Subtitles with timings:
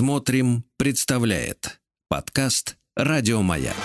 [0.00, 1.78] Смотрим, представляет
[2.08, 3.76] подкаст Радиомаяк.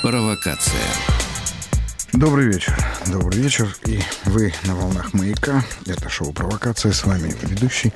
[0.00, 0.72] Провокация.
[2.14, 2.74] Добрый вечер.
[3.12, 3.76] Добрый вечер.
[3.84, 5.62] И вы на волнах маяка.
[5.84, 6.92] Это шоу «Провокация».
[6.92, 7.92] С вами ведущий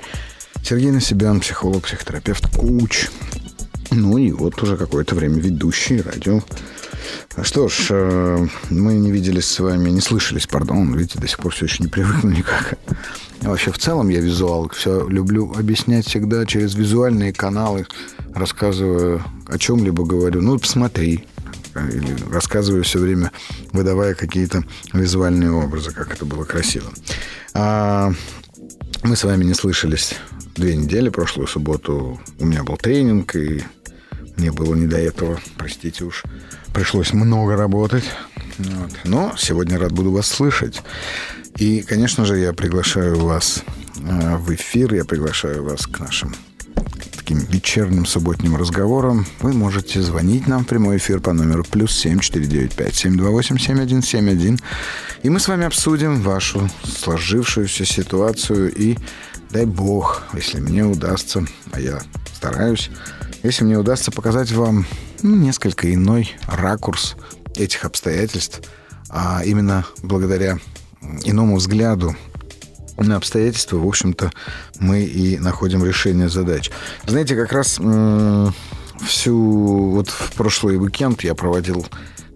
[0.63, 3.09] Сергей Насибян, психолог, психотерапевт, коуч.
[3.93, 6.43] Ну и вот уже какое-то время ведущий радио
[7.43, 11.53] что ж, э, мы не виделись с вами, не слышались, пардон, видите, до сих пор
[11.53, 12.79] все еще не привыкну никак.
[13.43, 17.87] Вообще, в целом я визуал, все люблю объяснять всегда через визуальные каналы,
[18.35, 21.25] рассказываю о чем-либо говорю, ну, посмотри,
[21.75, 23.31] или рассказываю все время,
[23.73, 26.91] выдавая какие-то визуальные образы, как это было красиво.
[27.55, 28.13] А
[29.05, 30.15] мы с вами не слышались
[30.57, 31.09] две недели.
[31.09, 33.63] Прошлую субботу у меня был тренинг, и
[34.37, 36.25] мне было не до этого, простите уж
[36.73, 38.05] пришлось много работать.
[38.59, 38.91] Вот.
[39.05, 40.83] Но сегодня рад буду вас слышать.
[41.57, 43.65] И, конечно же, я приглашаю вас
[43.97, 46.35] э, в эфир, я приглашаю вас к нашим
[47.29, 49.27] таким вечерним субботним разговорам.
[49.41, 53.17] Вы можете звонить нам в прямой эфир по номеру плюс семь четыре девять пять семь
[53.17, 54.59] два восемь семь один семь один.
[55.23, 58.73] И мы с вами обсудим вашу сложившуюся ситуацию.
[58.75, 58.97] И
[59.51, 62.01] дай бог, если мне удастся, а я
[62.35, 62.91] стараюсь,
[63.43, 64.87] если мне удастся показать вам
[65.23, 67.17] ну, несколько иной ракурс
[67.55, 68.63] этих обстоятельств,
[69.09, 70.59] а именно благодаря
[71.25, 72.17] иному взгляду
[72.97, 74.33] на обстоятельства, в общем-то,
[74.81, 76.71] мы и находим решение задач.
[77.07, 77.81] Знаете, как раз
[79.07, 79.91] всю...
[79.91, 81.87] Вот в прошлый уикенд я проводил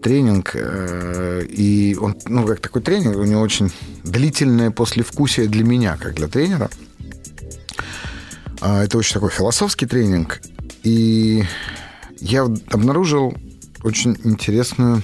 [0.02, 5.96] тренинг, э, и он, ну, как такой тренинг, у него очень длительное послевкусие для меня,
[5.96, 6.70] как для тренера.
[8.60, 10.40] А, это очень такой философский тренинг,
[10.82, 11.44] и
[12.20, 13.34] я обнаружил
[13.82, 15.02] очень интересную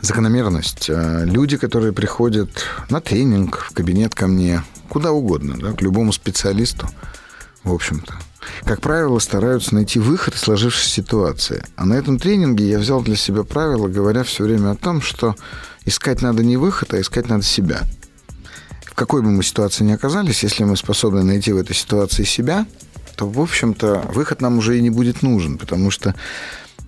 [0.00, 0.88] закономерность.
[0.88, 2.50] Э, люди, которые приходят
[2.90, 6.88] на тренинг, в кабинет ко мне, куда угодно, да, к любому специалисту,
[7.62, 8.14] в общем-то,
[8.64, 11.64] как правило, стараются найти выход из сложившейся ситуации.
[11.76, 15.36] А на этом тренинге я взял для себя правило, говоря все время о том, что
[15.84, 17.82] искать надо не выход, а искать надо себя.
[18.84, 22.66] В какой бы мы ситуации ни оказались, если мы способны найти в этой ситуации себя–
[23.16, 26.14] то, в общем-то, выход нам уже и не будет нужен, потому что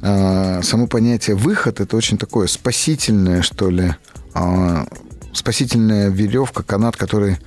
[0.03, 3.95] э, само понятие выход это очень такое спасительное, что ли,
[4.35, 4.85] э,
[5.33, 7.39] спасительная веревка, канат, который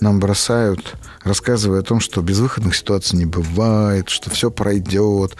[0.00, 5.36] нам бросают, рассказывая о том, что безвыходных ситуаций не бывает, что все пройдет,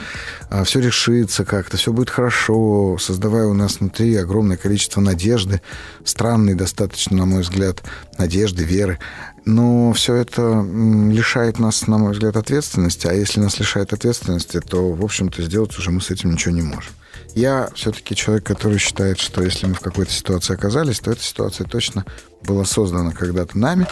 [0.51, 5.61] а, все решится как-то, все будет хорошо, создавая у нас внутри огромное количество надежды,
[6.05, 7.83] странной достаточно, на мой взгляд,
[8.19, 8.99] надежды, веры.
[9.45, 10.67] Но все это
[11.11, 15.77] лишает нас, на мой взгляд, ответственности, а если нас лишает ответственности, то, в общем-то, сделать
[15.79, 16.93] уже мы с этим ничего не можем.
[17.35, 21.67] Я все-таки человек, который считает, что если мы в какой-то ситуации оказались, то эта ситуация
[21.67, 22.07] точно
[22.43, 23.87] была создана когда-то нами,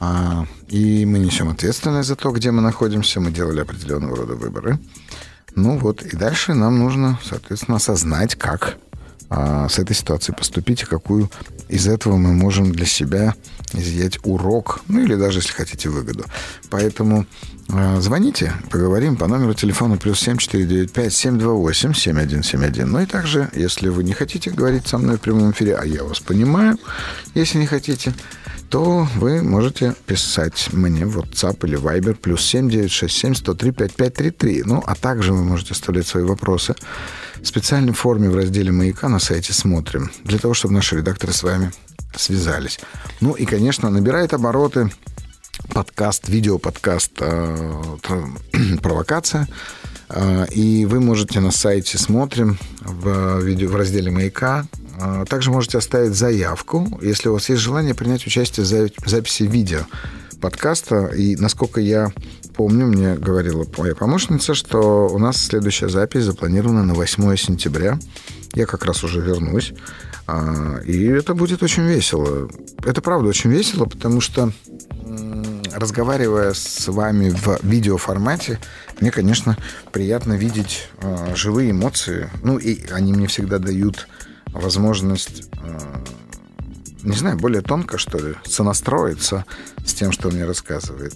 [0.00, 3.20] а, и мы несем ответственность за то, где мы находимся.
[3.20, 4.78] Мы делали определенного рода выборы.
[5.54, 8.76] Ну вот, и дальше нам нужно, соответственно, осознать, как
[9.28, 11.30] а, с этой ситуацией поступить, и какую
[11.68, 13.34] из этого мы можем для себя
[13.74, 16.24] изъять урок, ну или даже, если хотите, выгоду.
[16.70, 17.26] Поэтому
[17.68, 22.90] э, звоните, поговорим по номеру телефона плюс 7495 728 7171.
[22.90, 26.04] Ну и также, если вы не хотите говорить со мной в прямом эфире, а я
[26.04, 26.78] вас понимаю,
[27.34, 28.12] если не хотите,
[28.74, 34.62] то вы можете писать мне в WhatsApp или Viber плюс 7967 103 5533.
[34.64, 36.74] Ну, а также вы можете оставлять свои вопросы
[37.40, 41.42] в специальной форме в разделе «Маяка» на сайте «Смотрим», для того, чтобы наши редакторы с
[41.42, 41.72] вами
[42.16, 42.78] связались.
[43.20, 44.90] Ну и, конечно, набирает обороты
[45.72, 47.96] подкаст, видеоподкаст э,
[48.82, 49.48] «Провокация».
[50.08, 54.66] Э, и вы можете на сайте «Смотрим» в, видео, в разделе «Маяка».
[55.00, 59.80] Э, также можете оставить заявку, если у вас есть желание принять участие в записи видео
[60.44, 61.06] подкаста.
[61.06, 62.12] И, насколько я
[62.54, 67.98] помню, мне говорила моя помощница, что у нас следующая запись запланирована на 8 сентября.
[68.52, 69.72] Я как раз уже вернусь.
[70.26, 72.50] А, и это будет очень весело.
[72.84, 74.52] Это правда очень весело, потому что
[75.72, 78.60] разговаривая с вами в видеоформате,
[79.00, 79.56] мне, конечно,
[79.92, 82.28] приятно видеть а, живые эмоции.
[82.42, 84.08] Ну, и они мне всегда дают
[84.48, 86.04] возможность, а,
[87.04, 89.44] не знаю, более тонко, что ли, сонастроиться
[89.84, 91.14] с тем, что мне рассказывает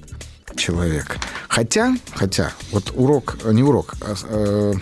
[0.56, 1.18] человек.
[1.48, 4.74] Хотя, хотя, вот урок, не урок, а,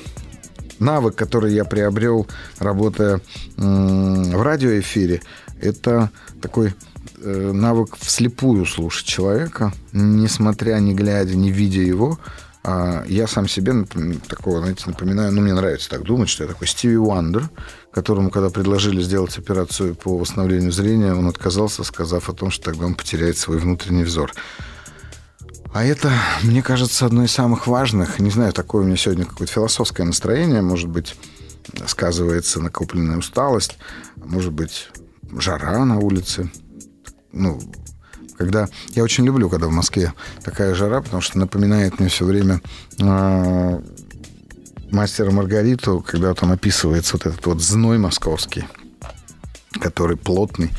[0.79, 2.27] навык, который я приобрел,
[2.59, 3.21] работая
[3.57, 5.23] в радиоэфире,
[5.61, 6.11] это
[6.43, 6.75] такой
[7.19, 12.19] э, навык вслепую слушать человека, несмотря, не глядя, не видя его,
[12.69, 13.85] А, я сам себе
[14.29, 17.49] такого, знаете, напоминаю, ну, мне нравится так думать, что я такой Стиви Уандер,
[17.93, 22.87] которому, когда предложили сделать операцию по восстановлению зрения, он отказался, сказав о том, что тогда
[22.87, 24.33] он потеряет свой внутренний взор.
[25.73, 26.11] А это,
[26.43, 28.19] мне кажется, одно из самых важных.
[28.19, 31.15] Не знаю, такое у меня сегодня какое-то философское настроение, может быть,
[31.87, 33.79] сказывается накопленная усталость,
[34.17, 34.89] может быть,
[35.39, 36.51] жара на улице.
[37.31, 37.61] Ну,
[38.37, 40.13] когда я очень люблю, когда в Москве
[40.43, 42.61] такая жара, потому что напоминает мне все время
[43.01, 43.81] э,
[44.91, 48.65] мастера Маргариту, когда там описывается вот этот вот зной московский,
[49.81, 50.71] который плотный,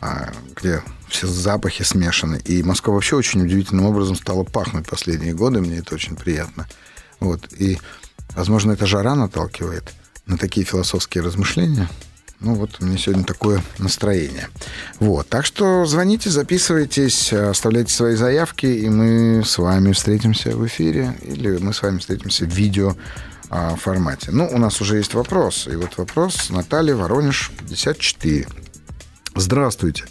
[0.00, 2.40] э, где все запахи смешаны.
[2.44, 5.60] И Москва вообще очень удивительным образом стала пахнуть последние годы.
[5.60, 6.66] Мне это очень приятно.
[7.20, 7.52] Вот.
[7.52, 7.78] И,
[8.34, 9.92] возможно, эта жара наталкивает
[10.26, 11.88] на такие философские размышления–
[12.42, 14.48] ну вот у меня сегодня такое настроение.
[14.98, 21.16] Вот, так что звоните, записывайтесь, оставляйте свои заявки, и мы с вами встретимся в эфире,
[21.22, 22.96] или мы с вами встретимся в видео
[23.48, 24.30] а, формате.
[24.32, 25.68] Ну, у нас уже есть вопрос.
[25.70, 28.46] И вот вопрос Наталья Воронеж, 54.
[29.36, 30.04] Здравствуйте.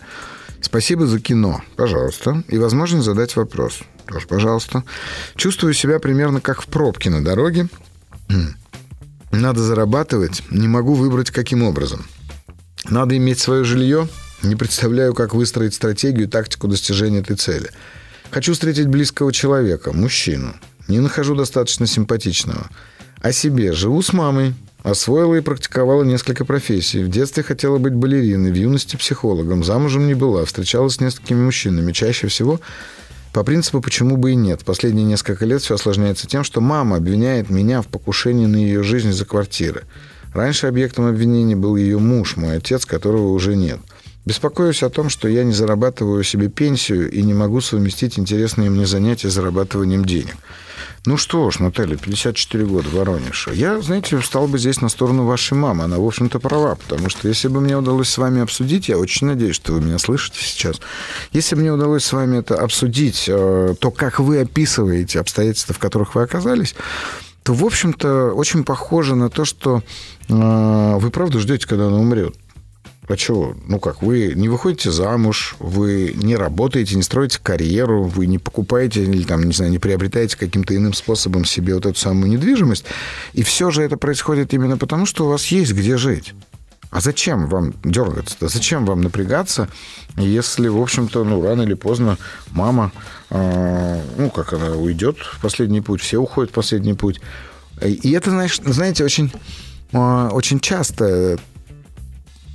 [0.62, 1.62] Спасибо за кино.
[1.75, 2.44] Пожалуйста.
[2.48, 3.80] И возможность задать вопрос.
[4.06, 4.83] Тоже, пожалуйста.
[5.36, 7.68] Чувствую себя примерно как в пробке на дороге.
[9.31, 10.44] Надо зарабатывать.
[10.51, 12.06] Не могу выбрать, каким образом.
[12.89, 14.07] Надо иметь свое жилье.
[14.44, 17.69] Не представляю, как выстроить стратегию и тактику достижения этой цели.
[18.31, 20.56] Хочу встретить близкого человека, мужчину.
[20.88, 22.69] Не нахожу достаточно симпатичного.
[23.21, 23.73] О себе.
[23.73, 24.56] Живу с мамой.
[24.83, 27.03] Освоила и практиковала несколько профессий.
[27.03, 29.63] В детстве хотела быть балериной, в юности психологом.
[29.63, 30.44] Замужем не была.
[30.45, 31.91] Встречалась с несколькими мужчинами.
[31.91, 32.59] Чаще всего
[33.31, 34.65] по принципу «почему бы и нет».
[34.65, 39.12] Последние несколько лет все осложняется тем, что мама обвиняет меня в покушении на ее жизнь
[39.12, 39.83] за квартиры.
[40.33, 43.80] Раньше объектом обвинения был ее муж, мой отец, которого уже нет.
[44.24, 48.86] Беспокоюсь о том, что я не зарабатываю себе пенсию и не могу совместить интересные мне
[48.86, 50.36] занятия с зарабатыванием денег.
[51.07, 53.50] Ну что ж, Наталья, 54 года, Воронеж.
[53.51, 55.86] Я, знаете, встал бы здесь на сторону вашей мамы.
[55.86, 59.25] Она, в общем-то, права, потому что если бы мне удалось с вами обсудить, я очень
[59.25, 60.80] надеюсь, что вы меня слышите сейчас,
[61.33, 65.80] если бы мне удалось с вами это обсудить, э, то, как вы описываете обстоятельства, в
[65.80, 66.75] которых вы оказались,
[67.44, 69.84] то, в общем-то, очень похоже на то, что
[70.30, 72.36] э, вы правда ждете, когда она умрет.
[73.08, 73.56] А чего?
[73.68, 79.04] Ну как, вы не выходите замуж, вы не работаете, не строите карьеру, вы не покупаете
[79.04, 82.86] или там, не знаю, не приобретаете каким-то иным способом себе вот эту самую недвижимость.
[83.34, 86.34] И все же это происходит именно потому, что у вас есть где жить.
[86.90, 88.50] А зачем вам дергаться-то?
[88.50, 89.68] Зачем вам напрягаться,
[90.18, 92.18] если, в общем-то, ну, рано или поздно
[92.52, 92.92] мама,
[93.31, 97.22] ну, как она уйдет в последний путь, все уходят в последний путь.
[97.81, 98.30] И это,
[98.66, 99.31] знаете, очень,
[99.94, 101.39] э, очень часто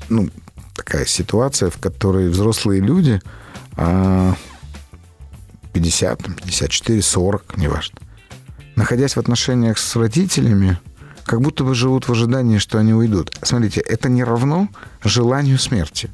[0.08, 0.28] ну,
[0.74, 3.20] такая ситуация, в которой взрослые люди
[3.76, 4.32] э,
[5.72, 7.98] 50, 54, 40, неважно,
[8.76, 10.78] находясь в отношениях с родителями,
[11.24, 13.36] как будто бы живут в ожидании, что они уйдут.
[13.42, 14.68] Смотрите, это не равно
[15.02, 16.10] желанию смерти.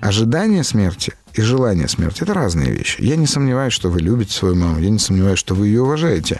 [0.00, 3.02] Ожидание смерти и желание смерти– это разные вещи.
[3.02, 6.38] Я не сомневаюсь, что вы любите свою маму, я не сомневаюсь, что вы ее уважаете.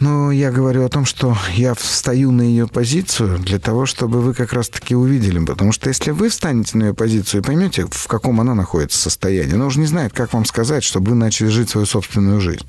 [0.00, 4.32] Но я говорю о том, что я встаю на ее позицию для того, чтобы вы
[4.32, 5.44] как раз-таки увидели.
[5.44, 9.54] Потому что если вы встанете на ее позицию и поймете, в каком она находится состоянии,
[9.54, 12.64] она уже не знает, как вам сказать, чтобы вы начали жить свою собственную жизнь.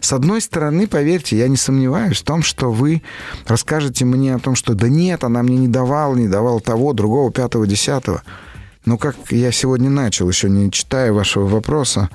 [0.00, 3.02] С одной стороны, поверьте, я не сомневаюсь в том, что вы
[3.46, 7.30] расскажете мне о том, что да нет, она мне не давала, не давала того, другого,
[7.30, 8.22] пятого, десятого.
[8.84, 12.08] Но как я сегодня начал, еще не читая вашего вопроса,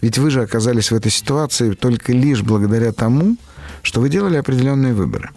[0.00, 3.36] ведь вы же оказались в этой ситуации только лишь благодаря тому,
[3.82, 5.30] что вы делали определенные выборы.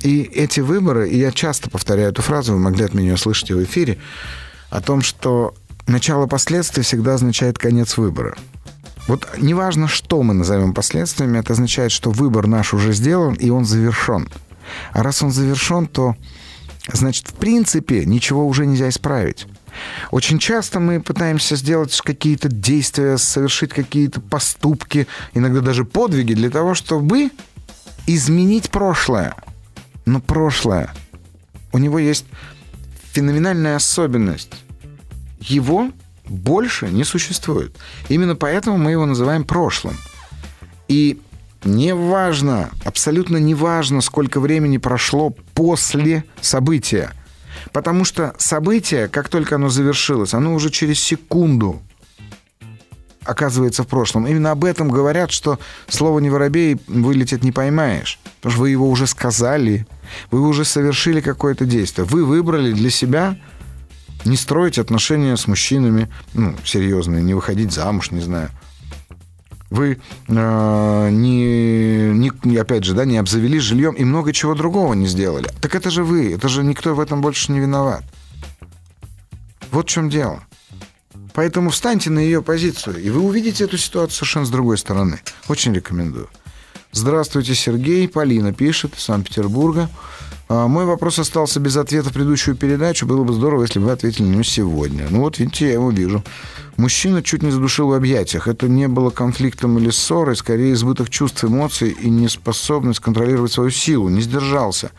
[0.00, 3.62] И эти выборы, и я часто повторяю эту фразу, вы могли от меня услышать в
[3.64, 3.98] эфире,
[4.70, 5.54] о том, что
[5.86, 8.36] начало последствий всегда означает конец выбора.
[9.06, 13.64] Вот неважно, что мы назовем последствиями, это означает, что выбор наш уже сделан, и он
[13.64, 14.28] завершен.
[14.92, 16.16] А раз он завершен, то,
[16.92, 19.46] значит, в принципе, ничего уже нельзя исправить.
[20.10, 26.74] Очень часто мы пытаемся сделать какие-то действия, совершить какие-то поступки, иногда даже подвиги для того,
[26.74, 27.30] чтобы
[28.06, 29.34] изменить прошлое.
[30.06, 30.92] Но прошлое,
[31.72, 32.26] у него есть
[33.12, 34.52] феноменальная особенность.
[35.40, 35.90] Его
[36.26, 37.74] больше не существует.
[38.08, 39.96] Именно поэтому мы его называем прошлым.
[40.88, 41.20] И
[41.64, 47.12] неважно, абсолютно неважно, сколько времени прошло после события.
[47.72, 51.82] Потому что событие, как только оно завершилось, оно уже через секунду
[53.24, 54.26] оказывается в прошлом.
[54.26, 58.18] Именно об этом говорят, что слово «не воробей» вылетит не поймаешь.
[58.36, 59.86] Потому что вы его уже сказали,
[60.30, 62.04] вы уже совершили какое-то действие.
[62.04, 63.36] Вы выбрали для себя
[64.24, 68.50] не строить отношения с мужчинами, ну, серьезные, не выходить замуж, не знаю.
[69.74, 75.06] Вы э, не, не, опять же, да, не обзавелись жильем и много чего другого не
[75.06, 75.50] сделали.
[75.60, 78.04] Так это же вы, это же никто в этом больше не виноват.
[79.70, 80.44] Вот в чем дело.
[81.32, 85.20] Поэтому встаньте на ее позицию, и вы увидите эту ситуацию совершенно с другой стороны.
[85.48, 86.28] Очень рекомендую.
[86.92, 88.06] Здравствуйте, Сергей.
[88.06, 89.90] Полина пишет из Санкт-Петербурга.
[90.48, 93.06] А, мой вопрос остался без ответа в предыдущую передачу.
[93.06, 95.06] Было бы здорово, если бы вы ответили на него сегодня.
[95.10, 96.22] Ну вот, видите, я его вижу.
[96.76, 98.48] Мужчина чуть не задушил в объятиях.
[98.48, 104.08] Это не было конфликтом или ссорой, скорее избыток чувств, эмоций и неспособность контролировать свою силу.
[104.08, 104.90] Не сдержался.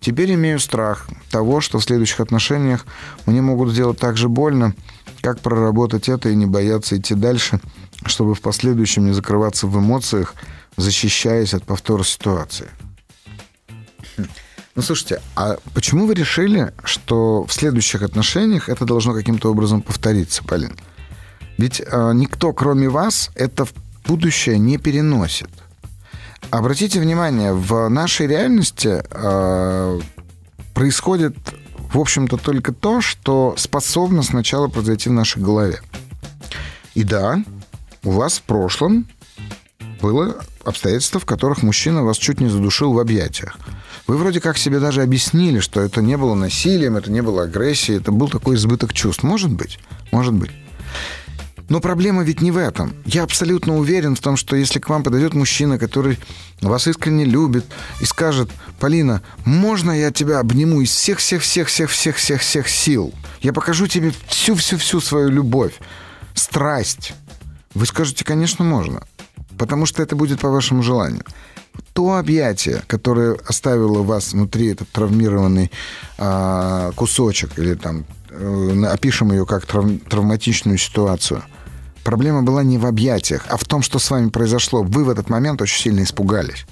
[0.00, 2.86] Теперь имею страх того, что в следующих отношениях
[3.26, 4.74] мне могут сделать так же больно,
[5.20, 7.60] как проработать это и не бояться идти дальше,
[8.04, 10.34] чтобы в последующем не закрываться в эмоциях,
[10.76, 12.68] защищаясь от повтора ситуации.
[14.74, 20.42] Ну, слушайте, а почему вы решили, что в следующих отношениях это должно каким-то образом повториться,
[20.42, 20.78] Полин?
[21.58, 23.74] Ведь э, никто, кроме вас, это в
[24.06, 25.50] будущее не переносит.
[26.50, 30.00] Обратите внимание, в нашей реальности э,
[30.72, 31.36] происходит,
[31.92, 35.80] в общем-то, только то, что способно сначала произойти в нашей голове.
[36.94, 37.44] И да,
[38.04, 39.06] у вас в прошлом
[40.00, 43.58] было обстоятельства, в которых мужчина вас чуть не задушил в объятиях.
[44.06, 47.98] Вы вроде как себе даже объяснили, что это не было насилием, это не было агрессией,
[47.98, 49.22] это был такой избыток чувств.
[49.22, 49.78] Может быть,
[50.10, 50.50] может быть.
[51.68, 52.92] Но проблема ведь не в этом.
[53.06, 56.18] Я абсолютно уверен в том, что если к вам подойдет мужчина, который
[56.60, 57.64] вас искренне любит
[58.00, 63.14] и скажет, Полина, можно я тебя обниму из всех-всех-всех-всех-всех-всех сил?
[63.40, 65.72] Я покажу тебе всю-всю-всю свою любовь,
[66.34, 67.14] страсть.
[67.74, 69.04] Вы скажете, конечно, можно.
[69.56, 71.24] Потому что это будет по вашему желанию.
[71.92, 75.70] То объятие, которое оставило вас внутри этот травмированный
[76.18, 81.42] а, кусочек или там Э, опишем ее как травматичную ситуацию.
[82.02, 84.82] Проблема была не в объятиях, а в том, что с вами произошло.
[84.82, 86.66] Вы в этот момент очень сильно испугались.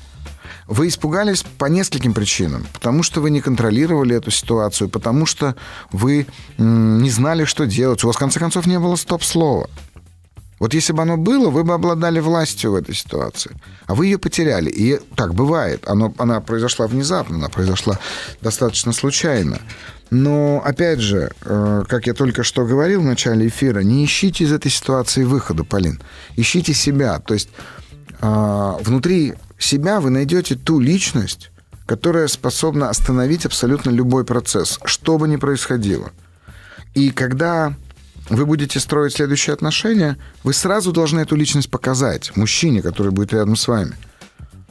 [0.66, 2.66] Вы испугались по нескольким причинам.
[2.72, 5.54] Потому что вы не контролировали эту ситуацию, потому что
[5.92, 6.26] вы
[6.58, 8.02] не знали, что делать.
[8.02, 9.68] У вас, в конце концов, не было стоп-слова.
[10.60, 13.50] Вот если бы оно было, вы бы обладали властью в этой ситуации.
[13.86, 14.70] А вы ее потеряли.
[14.70, 15.88] И так бывает.
[15.88, 17.98] Оно, она произошла внезапно, она произошла
[18.42, 19.58] достаточно случайно.
[20.10, 24.52] Но, опять же, э, как я только что говорил в начале эфира, не ищите из
[24.52, 26.00] этой ситуации выхода, Полин.
[26.36, 27.20] Ищите себя.
[27.20, 27.48] То есть
[28.20, 31.50] э, внутри себя вы найдете ту личность,
[31.86, 36.10] которая способна остановить абсолютно любой процесс, что бы ни происходило.
[36.92, 37.74] И когда
[38.30, 43.56] вы будете строить следующие отношения, вы сразу должны эту личность показать мужчине, который будет рядом
[43.56, 43.92] с вами.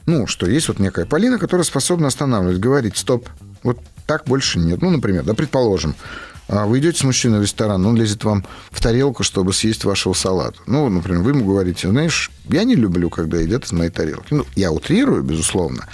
[0.06, 3.28] Ну, что есть вот некая Полина, которая способна останавливать, говорить, стоп,
[3.62, 4.82] вот так больше нет.
[4.82, 5.94] Ну, например, да, предположим,
[6.48, 10.14] а, вы идете с мужчиной в ресторан, он лезет вам в тарелку, чтобы съесть вашего
[10.14, 10.58] салата.
[10.66, 14.32] Ну, например, вы ему говорите, знаешь, я не люблю, когда едят из моей тарелки.
[14.32, 15.86] Ну, я утрирую, безусловно,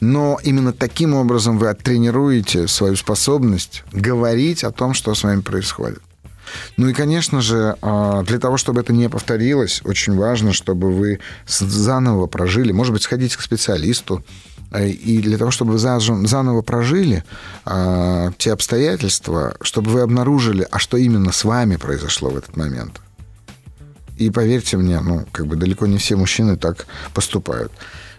[0.00, 6.00] но именно таким образом вы оттренируете свою способность говорить о том, что с вами происходит.
[6.76, 11.20] Ну и, конечно же, а, для того, чтобы это не повторилось, очень важно, чтобы вы
[11.46, 14.24] заново прожили, может быть, сходите к специалисту,
[14.72, 17.24] э, и для того, чтобы вы заново прожили
[17.64, 23.00] а, те обстоятельства, чтобы вы обнаружили, а что именно с вами произошло в этот момент.
[24.16, 27.72] И поверьте мне, ну, как бы далеко не все мужчины так поступают.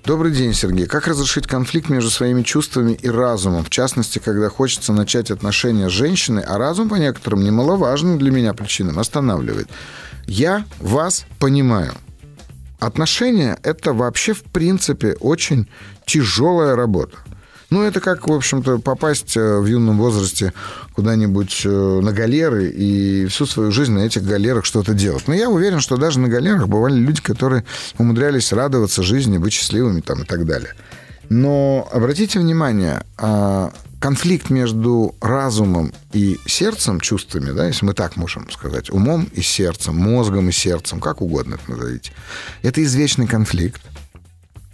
[0.04, 0.88] Добрый день, Сергей.
[0.88, 3.64] Как разрешить конфликт между своими чувствами и разумом?
[3.64, 8.56] В частности, когда хочется начать отношения с женщиной, а разум по некоторым немаловажным для меня
[8.56, 9.70] причинам останавливает.
[10.26, 11.94] Я вас понимаю.
[12.80, 15.68] Отношения– это вообще, в принципе, очень
[16.08, 17.18] тяжелая работа.
[17.72, 20.52] Ну, это как, в общем-то, попасть э, в юном возрасте
[20.94, 25.26] куда-нибудь э, на галеры и всю свою жизнь на этих галерах что-то делать.
[25.30, 27.64] Но я уверен, что даже на галерах бывали люди, которые
[27.98, 30.74] умудрялись радоваться жизни, быть счастливыми там, и так далее.
[31.30, 38.52] Но обратите внимание, а, конфликт между разумом и сердцем, чувствами, да, если мы так можем
[38.52, 42.12] сказать, умом и сердцем, мозгом и сердцем, как угодно это назовите,
[42.64, 43.82] это извечный конфликт,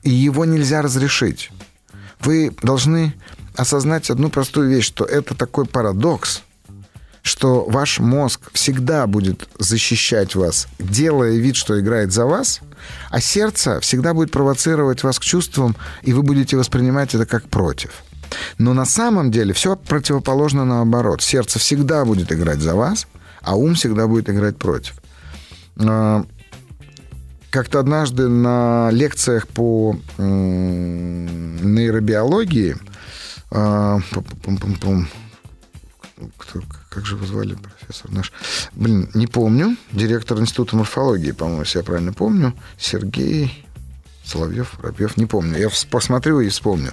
[0.01, 1.51] и его нельзя разрешить
[2.19, 3.13] вы должны
[3.55, 6.43] осознать одну простую вещь, что это такой парадокс,
[7.21, 12.61] что ваш мозг всегда будет защищать вас, делая вид, что играет за вас,
[13.09, 17.91] а сердце всегда будет провоцировать вас к чувствам, и вы будете воспринимать это как против.
[18.57, 21.21] Но на самом деле все противоположно наоборот.
[21.21, 23.07] Сердце всегда будет играть за вас,
[23.41, 24.95] а ум всегда будет играть против.
[27.49, 32.75] Как-то однажды на лекциях по нейробиологии
[33.51, 33.99] а,
[36.89, 38.31] как же его звали, профессор наш?
[38.73, 39.77] Блин, не помню.
[39.91, 42.53] Директор Института морфологии, по-моему, если я правильно помню.
[42.79, 43.63] Сергей
[44.25, 45.57] Соловьев, Воробьев, не помню.
[45.57, 46.91] Я посмотрю и вспомню.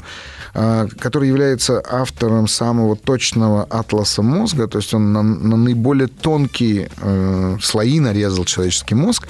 [0.52, 6.90] А, который является автором самого точного атласа мозга, то есть он на, на наиболее тонкие
[6.96, 9.26] э, слои нарезал человеческий мозг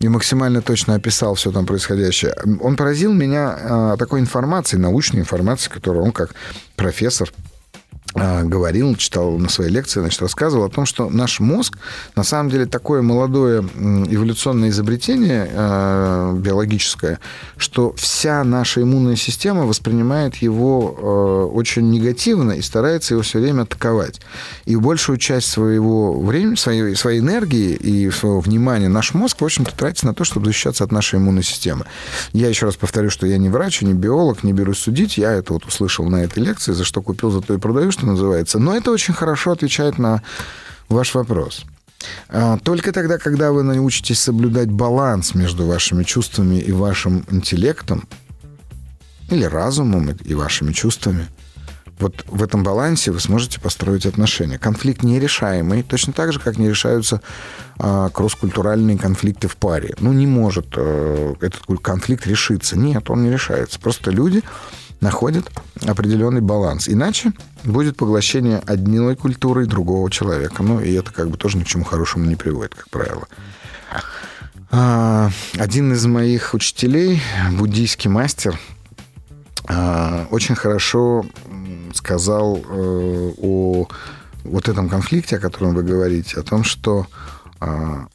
[0.00, 2.34] и максимально точно описал все там происходящее.
[2.60, 6.34] Он поразил меня э, такой информацией, научной информацией, которую он как
[6.76, 7.57] профессор а,
[8.14, 11.78] говорил, читал на своей лекции, значит, рассказывал о том, что наш мозг
[12.16, 17.20] на самом деле такое молодое эволюционное изобретение э, биологическое,
[17.56, 23.62] что вся наша иммунная система воспринимает его э, очень негативно и старается его все время
[23.62, 24.20] атаковать.
[24.64, 29.76] И большую часть своего времени, своей, своей энергии и своего внимания наш мозг, в общем-то,
[29.76, 31.84] тратит на то, чтобы защищаться от нашей иммунной системы.
[32.32, 35.18] Я еще раз повторю, что я не врач, не биолог, не берусь судить.
[35.18, 38.06] Я это вот услышал на этой лекции, за что купил, за то и продаю, что
[38.06, 38.58] называется.
[38.58, 40.22] Но это очень хорошо отвечает на
[40.88, 41.64] ваш вопрос.
[42.28, 48.08] А, только тогда, когда вы научитесь соблюдать баланс между вашими чувствами и вашим интеллектом,
[49.30, 51.26] или разумом и вашими чувствами,
[51.98, 54.56] вот в этом балансе вы сможете построить отношения.
[54.56, 57.20] Конфликт нерешаемый, точно так же, как не решаются
[57.78, 59.96] а, кросс-культуральные конфликты в паре.
[59.98, 62.78] Ну, не может а, этот конфликт решиться.
[62.78, 63.80] Нет, он не решается.
[63.80, 64.44] Просто люди
[65.00, 65.50] находит
[65.86, 66.88] определенный баланс.
[66.88, 67.32] Иначе
[67.64, 70.62] будет поглощение одной культуры другого человека.
[70.62, 73.28] Ну, и это как бы тоже ни к чему хорошему не приводит, как правило.
[74.70, 78.58] А, один из моих учителей, буддийский мастер,
[79.66, 81.24] а, очень хорошо
[81.94, 83.88] сказал э, о
[84.44, 87.06] вот этом конфликте, о котором вы говорите, о том, что
[87.60, 88.06] а,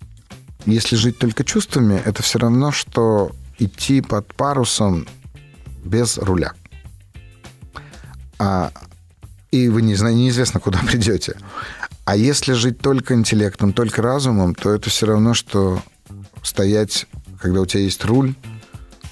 [0.66, 5.08] если жить только чувствами, это все равно, что идти под парусом
[5.84, 6.54] без руля
[8.44, 8.72] а,
[9.52, 11.38] и вы не неизвестно, куда придете.
[12.04, 15.82] А если жить только интеллектом, только разумом, то это все равно, что
[16.44, 17.06] стоять,
[17.40, 18.36] когда у тебя есть руль,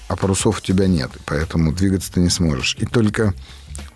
[0.08, 2.76] а парусов у тебя нет, поэтому двигаться ты не сможешь.
[2.78, 3.32] И только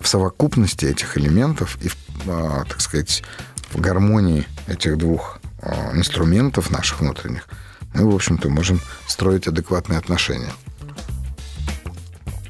[0.00, 1.90] в совокупности этих элементов и,
[2.26, 3.22] а, так сказать,
[3.70, 7.46] в гармонии этих двух а, инструментов наших внутренних
[7.92, 10.52] мы, в общем-то, можем строить адекватные отношения.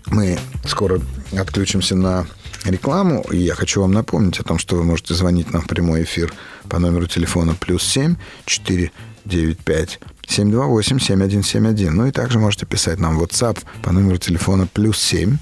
[0.06, 1.00] Мы скоро
[1.36, 2.26] отключимся на
[2.70, 3.24] рекламу.
[3.30, 6.32] И я хочу вам напомнить о том, что вы можете звонить нам в прямой эфир
[6.68, 11.94] по номеру телефона плюс 7 495 728 7171.
[11.94, 15.38] Ну и также можете писать нам в WhatsApp по номеру телефона плюс 7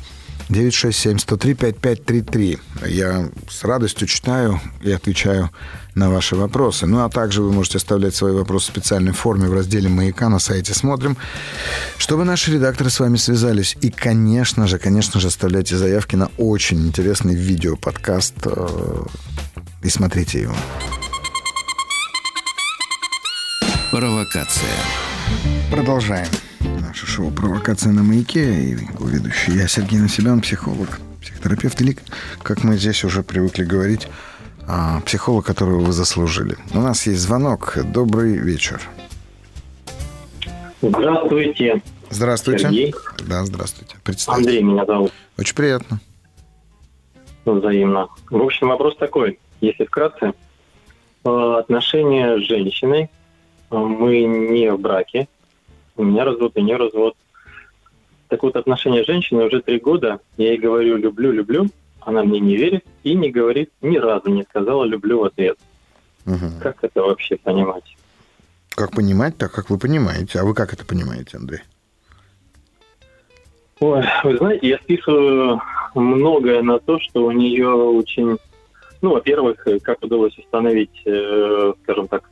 [0.49, 2.61] 967-103-5533.
[2.87, 5.51] Я с радостью читаю и отвечаю
[5.95, 6.87] на ваши вопросы.
[6.87, 10.39] Ну, а также вы можете оставлять свои вопросы в специальной форме в разделе «Маяка» на
[10.39, 11.17] сайте «Смотрим»,
[11.99, 13.77] чтобы наши редакторы с вами связались.
[13.81, 19.05] И, конечно же, конечно же, оставляйте заявки на очень интересный видео-подкаст э,
[19.83, 20.57] и смотрите его.
[23.91, 24.77] Провокация.
[25.71, 26.29] Продолжаем
[26.81, 28.63] наше шоу «Провокация на маяке».
[28.63, 31.97] И ведущий я, Сергей Насебян, психолог, психотерапевт или,
[32.43, 34.09] как мы здесь уже привыкли говорить,
[35.05, 36.57] психолог, которого вы заслужили.
[36.75, 37.79] У нас есть звонок.
[37.93, 38.81] Добрый вечер.
[40.81, 41.83] Здравствуйте.
[42.11, 42.65] Здравствуйте.
[42.65, 42.95] Сергей.
[43.27, 43.97] Да, здравствуйте.
[44.05, 44.41] Представьте.
[44.41, 45.13] Андрей меня зовут.
[45.39, 46.01] Очень приятно.
[47.45, 48.09] Взаимно.
[48.31, 49.39] В общем, вопрос такой.
[49.61, 50.33] Если вкратце,
[51.25, 53.11] э, отношения с женщиной,
[53.71, 55.29] э, мы не в браке,
[55.97, 57.17] у меня развод и не развод.
[58.29, 60.21] Так вот, отношения с женщиной уже три года.
[60.37, 61.67] Я ей говорю «люблю, люблю»,
[62.05, 65.59] она мне не верит и не говорит, ни разу не сказала «люблю» в ответ.
[66.27, 66.61] Угу.
[66.63, 67.97] Как это вообще понимать?
[68.71, 70.41] Как понимать, так как вы понимаете.
[70.41, 71.61] А вы как это понимаете, Андрей?
[73.81, 75.61] Ой, вы знаете, я списываю
[75.95, 78.39] многое на то, что у нее очень...
[79.03, 82.25] Ну, во-первых, как удалось установить, э, скажем так,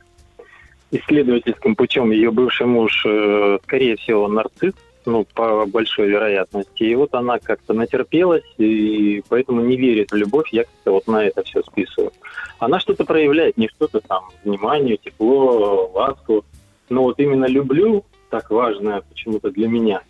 [0.89, 4.73] исследовательским путем ее бывший муж, э, скорее всего, нарцисс,
[5.05, 6.83] ну, по большой вероятности.
[6.83, 11.25] И вот она как-то натерпелась, и поэтому не верит в любовь, я как-то вот на
[11.25, 12.11] это все списываю.
[12.59, 16.45] Она что-то проявляет, не что-то там, внимание, тепло, ласку.
[16.89, 20.01] Но вот именно люблю, так важно почему-то для меня.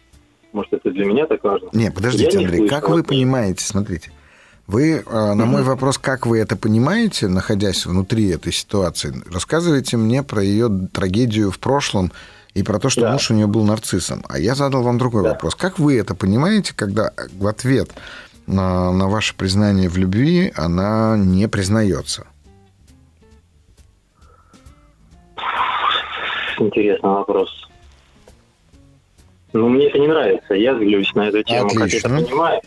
[0.51, 1.69] Может, это для меня так важно?
[1.73, 4.11] Не, подождите, я Андрей, не как вы понимаете, смотрите,
[4.67, 10.23] вы э, на мой вопрос, как вы это понимаете, находясь внутри этой ситуации, рассказывайте мне
[10.23, 12.11] про ее трагедию в прошлом
[12.53, 13.11] и про то, что да.
[13.13, 14.23] муж у нее был нарциссом.
[14.29, 15.29] А я задал вам другой да.
[15.29, 15.55] вопрос.
[15.55, 17.89] Как вы это понимаете, когда в ответ
[18.45, 22.27] на, на ваше признание в любви она не признается?
[26.59, 27.49] Интересный вопрос.
[29.53, 30.53] Ну, мне это не нравится.
[30.53, 31.83] Я злюсь на эту тему, Отлично.
[31.83, 32.61] как я это понимаю.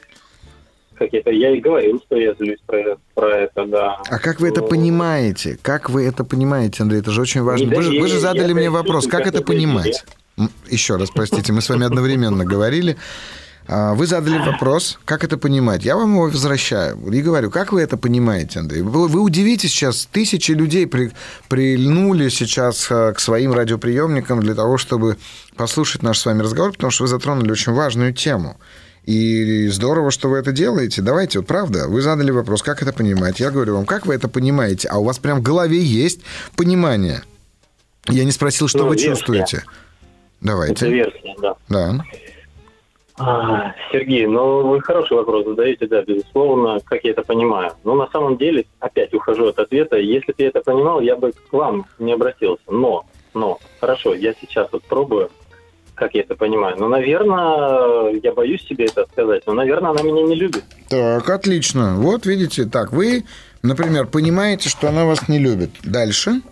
[0.98, 4.02] Как это, я и говорил, что я злюсь про, про это, да.
[4.08, 5.58] А как вы это понимаете?
[5.62, 7.00] Как вы это понимаете, Андрей?
[7.00, 7.74] Это же очень важно.
[7.74, 10.04] Вы же, вы же задали мне вопрос, как это понимать?
[10.68, 12.96] Еще раз, простите, мы с вами одновременно говорили.
[13.68, 15.84] А, вы задали вопрос, как это понимать.
[15.84, 18.82] Я вам его возвращаю и говорю, как вы это понимаете, Андрей?
[18.82, 21.10] Вы, вы удивитесь сейчас, тысячи людей при,
[21.48, 25.16] прильнули сейчас а, к своим радиоприемникам для того, чтобы
[25.56, 28.56] послушать наш с вами разговор, потому что вы затронули очень важную тему.
[29.06, 31.00] И здорово, что вы это делаете.
[31.00, 33.38] Давайте, вот правда, вы задали вопрос, как это понимать.
[33.38, 34.88] Я говорю вам, как вы это понимаете?
[34.88, 36.22] А у вас прям в голове есть
[36.56, 37.22] понимание.
[38.08, 39.10] Я не спросил, что ну, вы версия.
[39.10, 39.62] чувствуете.
[40.40, 40.86] Давайте.
[40.86, 41.54] Это версия, да.
[41.68, 42.04] Да.
[43.18, 47.72] А, Сергей, ну вы хороший вопрос задаете, да, безусловно, как я это понимаю.
[47.84, 51.32] Но на самом деле, опять ухожу от ответа, если бы я это понимал, я бы
[51.32, 52.64] к вам не обратился.
[52.68, 55.30] Но, но, хорошо, я сейчас вот пробую
[55.96, 56.76] как я это понимаю.
[56.78, 60.64] Ну, наверное, я боюсь себе это сказать, но, наверное, она меня не любит.
[60.88, 61.96] Так, отлично.
[61.96, 63.24] Вот, видите, так, вы,
[63.62, 65.70] например, понимаете, что она вас не любит.
[65.82, 66.42] Дальше?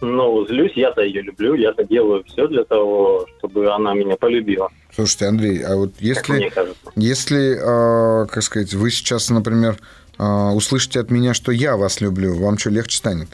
[0.00, 4.68] Ну, злюсь, я-то ее люблю, я-то делаю все для того, чтобы она меня полюбила.
[4.92, 6.50] Слушайте, Андрей, а вот если,
[6.96, 9.76] если э, как сказать, вы сейчас, например,
[10.18, 13.28] э, услышите от меня, что я вас люблю, вам что, легче станет?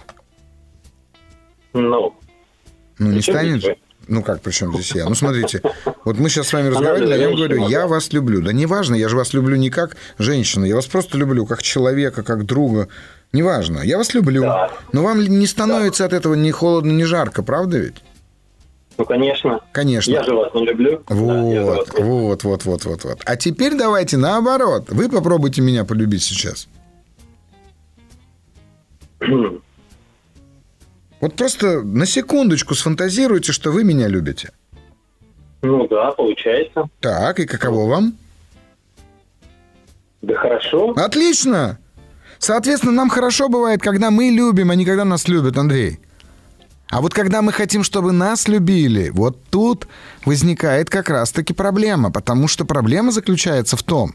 [1.73, 2.15] Ну,
[2.99, 3.77] ну не станет же?
[4.09, 5.05] Ну как, причем здесь я?
[5.05, 5.61] Ну смотрите,
[6.05, 8.41] вот мы сейчас с вами разговаривали, а я вам говорю, я вас люблю.
[8.41, 12.23] Да неважно, я же вас люблю не как женщина, я вас просто люблю как человека,
[12.23, 12.89] как друга.
[13.33, 14.43] Неважно, я вас люблю.
[14.43, 14.71] Да.
[14.93, 16.07] Но вам не становится да.
[16.07, 17.97] от этого ни холодно, ни жарко, правда ведь?
[18.97, 19.61] Ну, конечно.
[19.73, 20.11] Конечно.
[20.11, 21.03] Я же вас не люблю.
[21.09, 23.21] Вот, да, вот, вот, вот, вот, вот.
[23.27, 24.87] А теперь давайте наоборот.
[24.89, 26.67] Вы попробуйте меня полюбить сейчас.
[31.21, 34.51] Вот просто на секундочку сфантазируйте, что вы меня любите.
[35.63, 36.89] Ну да, получается.
[37.01, 38.15] Так, и каково вам?
[40.23, 40.93] Да хорошо.
[40.97, 41.79] Отлично!
[42.39, 45.99] Соответственно, нам хорошо бывает, когда мы любим, а не когда нас любят, Андрей.
[46.91, 49.87] А вот когда мы хотим, чтобы нас любили, вот тут
[50.25, 54.15] возникает как раз-таки проблема, потому что проблема заключается в том,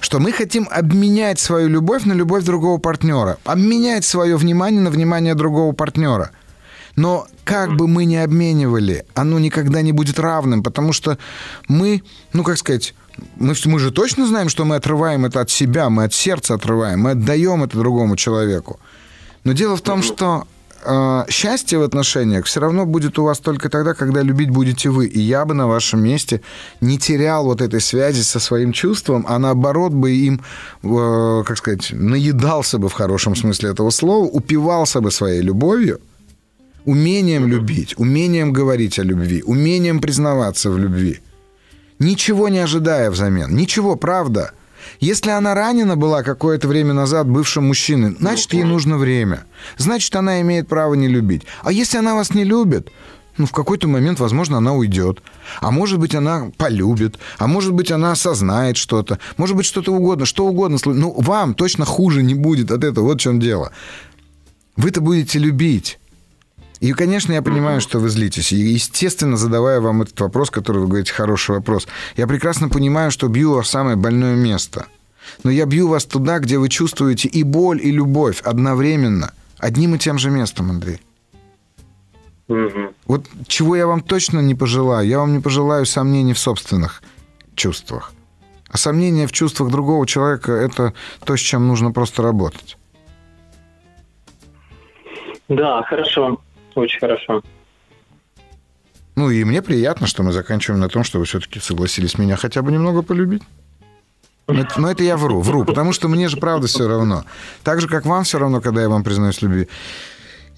[0.00, 5.34] что мы хотим обменять свою любовь на любовь другого партнера, обменять свое внимание на внимание
[5.36, 6.32] другого партнера.
[6.96, 11.16] Но как бы мы ни обменивали, оно никогда не будет равным, потому что
[11.68, 12.94] мы, ну как сказать,
[13.36, 17.00] мы, мы же точно знаем, что мы отрываем это от себя, мы от сердца отрываем,
[17.00, 18.80] мы отдаем это другому человеку.
[19.44, 20.59] Но дело в том, что э,
[21.28, 25.06] счастье в отношениях все равно будет у вас только тогда, когда любить будете вы.
[25.06, 26.40] И я бы на вашем месте
[26.80, 30.40] не терял вот этой связи со своим чувством, а наоборот бы им,
[30.82, 36.00] э, как сказать, наедался бы в хорошем смысле этого слова, упивался бы своей любовью,
[36.84, 41.20] умением любить, умением говорить о любви, умением признаваться в любви.
[41.98, 43.54] Ничего не ожидая взамен.
[43.54, 44.52] Ничего, правда.
[45.00, 49.44] Если она ранена была какое-то время назад бывшим мужчиной, значит, ей нужно время.
[49.76, 51.42] Значит, она имеет право не любить.
[51.62, 52.90] А если она вас не любит,
[53.36, 55.22] ну, в какой-то момент, возможно, она уйдет.
[55.60, 57.18] А может быть, она полюбит.
[57.38, 59.18] А может быть, она осознает что-то.
[59.38, 60.78] Может быть, что-то угодно, что угодно.
[60.84, 63.06] Ну, вам точно хуже не будет от этого.
[63.06, 63.72] Вот в чем дело.
[64.76, 65.98] Вы-то будете любить.
[66.80, 68.52] И, конечно, я понимаю, что вы злитесь.
[68.52, 73.28] И, естественно, задавая вам этот вопрос, который вы говорите, хороший вопрос, я прекрасно понимаю, что
[73.28, 74.86] бью вас в самое больное место.
[75.44, 79.98] Но я бью вас туда, где вы чувствуете и боль, и любовь одновременно, одним и
[79.98, 81.00] тем же местом, Андрей.
[82.48, 82.94] Угу.
[83.06, 87.02] Вот чего я вам точно не пожелаю, я вам не пожелаю сомнений в собственных
[87.54, 88.12] чувствах.
[88.70, 92.78] А сомнения в чувствах другого человека– это то, с чем нужно просто работать.
[95.48, 96.38] Да, хорошо.
[96.74, 97.42] Очень хорошо.
[99.16, 102.62] Ну и мне приятно, что мы заканчиваем на том, что вы все-таки согласились меня хотя
[102.62, 103.42] бы немного полюбить.
[104.46, 107.24] Но это, но это я вру, вру, потому что мне же правда все равно.
[107.62, 109.68] Так же, как вам все равно, когда я вам признаюсь в любви.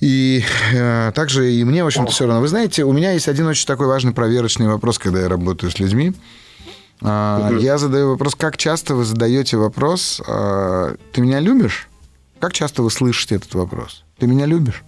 [0.00, 2.40] И э, также и мне, в общем-то, все равно.
[2.40, 5.78] Вы знаете, у меня есть один очень такой важный проверочный вопрос, когда я работаю с
[5.78, 6.12] людьми.
[7.02, 11.88] Э, Я задаю вопрос, как часто вы задаете вопрос, э, ты меня любишь?
[12.40, 14.04] Как часто вы слышите этот вопрос?
[14.18, 14.82] Ты меня любишь?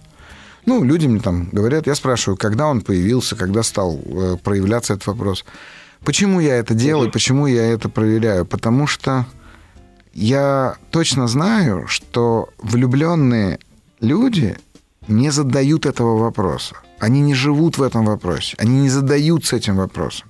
[0.65, 5.07] Ну, люди мне там говорят, я спрашиваю, когда он появился, когда стал э, проявляться этот
[5.07, 5.45] вопрос.
[6.03, 8.45] Почему я это делаю, почему я это проверяю?
[8.45, 9.25] Потому что
[10.13, 13.59] я точно знаю, что влюбленные
[13.99, 14.57] люди
[15.07, 16.75] не задают этого вопроса.
[16.99, 18.55] Они не живут в этом вопросе.
[18.57, 20.29] Они не задаются этим вопросом.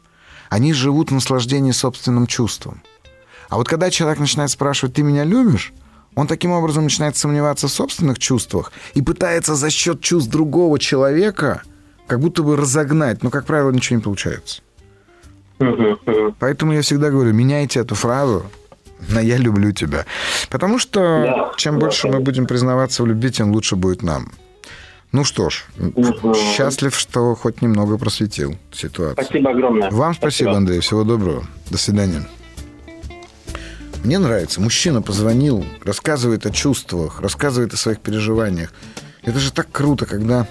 [0.50, 2.82] Они живут в наслаждении собственным чувством.
[3.50, 5.74] А вот когда человек начинает спрашивать, ты меня любишь?
[6.16, 11.62] Он таким образом начинает сомневаться в собственных чувствах и пытается за счет чувств другого человека
[12.08, 14.62] как будто бы разогнать, но, как правило, ничего не получается.
[16.40, 18.46] Поэтому я всегда говорю, меняйте эту фразу
[19.10, 20.06] на «я люблю тебя».
[20.50, 21.52] Потому что Да.
[21.58, 24.32] чем Да, больше мы будем признаваться в любви, тем лучше будет нам.
[25.12, 26.34] Ну что ж, Мгм.
[26.36, 29.14] счастлив, что хоть немного просветил ситуацию.
[29.26, 29.90] Спасибо огромное.
[29.92, 30.80] Вам спасибо, Андрей.
[30.82, 31.46] Всего доброго.
[31.70, 32.26] До свидания.
[34.06, 34.62] Мне нравится.
[34.62, 38.72] Мужчина позвонил, рассказывает о чувствах, рассказывает о своих переживаниях.
[39.24, 40.48] Это же так круто, когда,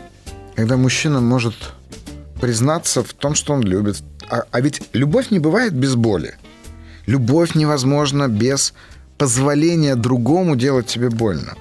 [0.57, 1.55] когда мужчина может
[2.41, 4.03] признаться в том, что он любит.
[4.29, 6.35] А, а ведь любовь не бывает без боли.
[7.07, 8.75] Любовь невозможна без
[9.19, 11.55] позволения другому делать тебе больно.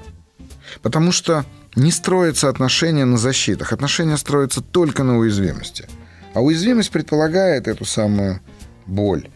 [0.81, 3.71] Потому что не строятся отношения на защитах.
[3.71, 5.87] Отношения строятся только на уязвимости.
[6.33, 8.41] А уязвимость предполагает эту самую
[8.87, 9.29] боль.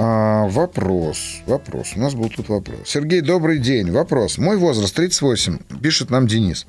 [0.00, 1.94] А, вопрос, вопрос.
[1.96, 2.78] У нас был тут вопрос.
[2.86, 3.90] Сергей, добрый день.
[3.90, 4.38] Вопрос.
[4.38, 6.66] Мой возраст 38, пишет нам Денис.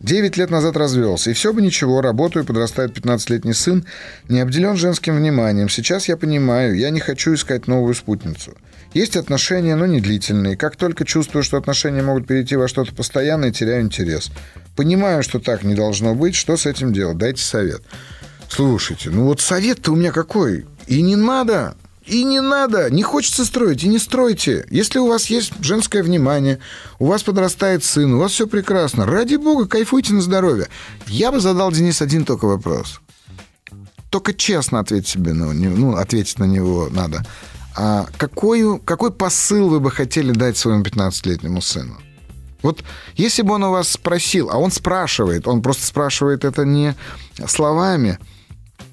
[0.00, 3.86] 9 лет назад развелся, и все бы ничего, работаю, подрастает 15-летний сын,
[4.28, 5.70] не обделен женским вниманием.
[5.70, 8.52] Сейчас я понимаю, я не хочу искать новую спутницу.
[8.92, 10.58] Есть отношения, но не длительные.
[10.58, 14.30] Как только чувствую, что отношения могут перейти во что-то постоянное, теряю интерес.
[14.76, 16.34] Понимаю, что так не должно быть.
[16.34, 17.16] Что с этим делать?
[17.16, 17.80] Дайте совет.
[18.50, 20.66] Слушайте, ну вот совет-то у меня какой?
[20.86, 21.74] И не надо,
[22.06, 24.66] и не надо, не хочется строить, и не стройте.
[24.70, 26.60] Если у вас есть женское внимание,
[26.98, 30.68] у вас подрастает сын, у вас все прекрасно, ради бога, кайфуйте на здоровье.
[31.06, 33.00] Я бы задал, Денис, один только вопрос.
[34.10, 37.26] Только честно ответить себе на него, ну, ответить на него надо.
[37.76, 41.98] А какой, какой посыл вы бы хотели дать своему 15-летнему сыну?
[42.62, 42.82] Вот
[43.16, 46.94] если бы он у вас спросил, а он спрашивает, он просто спрашивает это не
[47.46, 48.18] словами,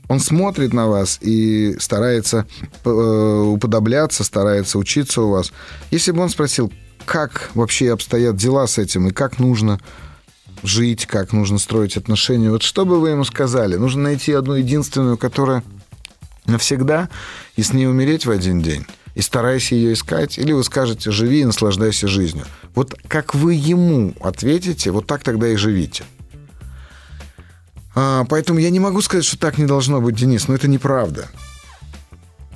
[0.08, 2.46] он смотрит на вас и старается
[2.84, 5.52] э, уподобляться, старается учиться у вас.
[5.92, 6.72] Если бы он спросил,
[7.06, 9.80] как вообще обстоят дела с этим и как нужно
[10.62, 13.76] жить, как нужно строить отношения, вот что бы вы ему сказали?
[13.76, 15.64] Нужно найти одну единственную, которая
[16.46, 17.10] навсегда,
[17.56, 18.86] и с ней умереть в один день.
[19.16, 22.46] И старайся ее искать, или вы скажете, живи и наслаждайся жизнью.
[22.74, 26.04] Вот как вы ему ответите, вот так тогда и живите.
[27.96, 31.28] А, поэтому я не могу сказать, что так не должно быть, Денис, но это неправда.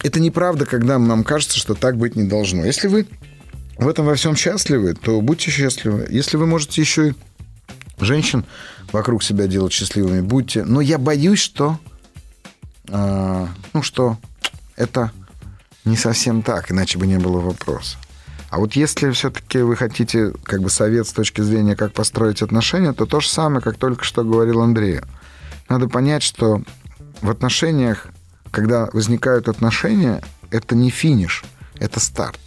[0.01, 2.65] Это неправда, когда нам кажется, что так быть не должно.
[2.65, 3.07] Если вы
[3.77, 6.07] в этом во всем счастливы, то будьте счастливы.
[6.09, 7.13] Если вы можете еще и
[7.99, 8.45] женщин
[8.91, 10.63] вокруг себя делать счастливыми, будьте.
[10.63, 11.79] Но я боюсь, что,
[12.89, 14.17] а, ну что,
[14.75, 15.11] это
[15.85, 17.97] не совсем так, иначе бы не было вопроса.
[18.49, 22.93] А вот если все-таки вы хотите как бы совет с точки зрения, как построить отношения,
[22.93, 25.01] то то же самое, как только что говорил Андрей.
[25.69, 26.61] Надо понять, что
[27.21, 28.07] в отношениях,
[28.51, 31.43] когда возникают отношения, это не финиш,
[31.79, 32.39] это старт.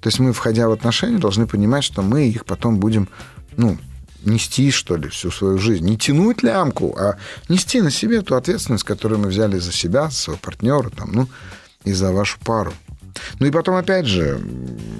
[0.00, 3.08] То есть мы, входя в отношения, должны понимать, что мы их потом будем,
[3.56, 3.78] ну,
[4.24, 5.84] нести, что ли, всю свою жизнь.
[5.84, 7.16] Не тянуть лямку, а
[7.48, 11.28] нести на себе ту ответственность, которую мы взяли за себя, за своего партнера, там, ну,
[11.84, 12.72] и за вашу пару.
[13.40, 14.38] Ну и потом, опять же,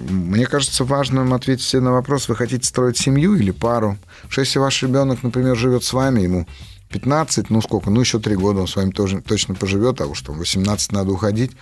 [0.08, 3.96] мне кажется важным ответить на вопрос, вы хотите строить семью или пару.
[4.28, 6.46] Что если ваш ребенок, например, живет с вами, ему
[6.90, 10.22] 15, ну сколько, ну еще 3 года он с вами тоже точно поживет, а уж
[10.22, 11.52] там 18 надо уходить.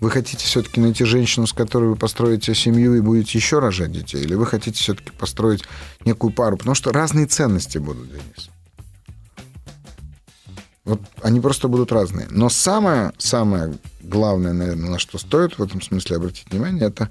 [0.00, 4.22] Вы хотите все-таки найти женщину, с которой вы построите семью и будете еще рожать детей?
[4.22, 5.62] Или вы хотите все-таки построить
[6.04, 6.56] некую пару?
[6.56, 8.50] Потому что разные ценности будут, Денис.
[10.84, 12.26] Вот они просто будут разные.
[12.30, 17.08] Но самое, самое главное, наверное, на что стоит в этом смысле обратить внимание, это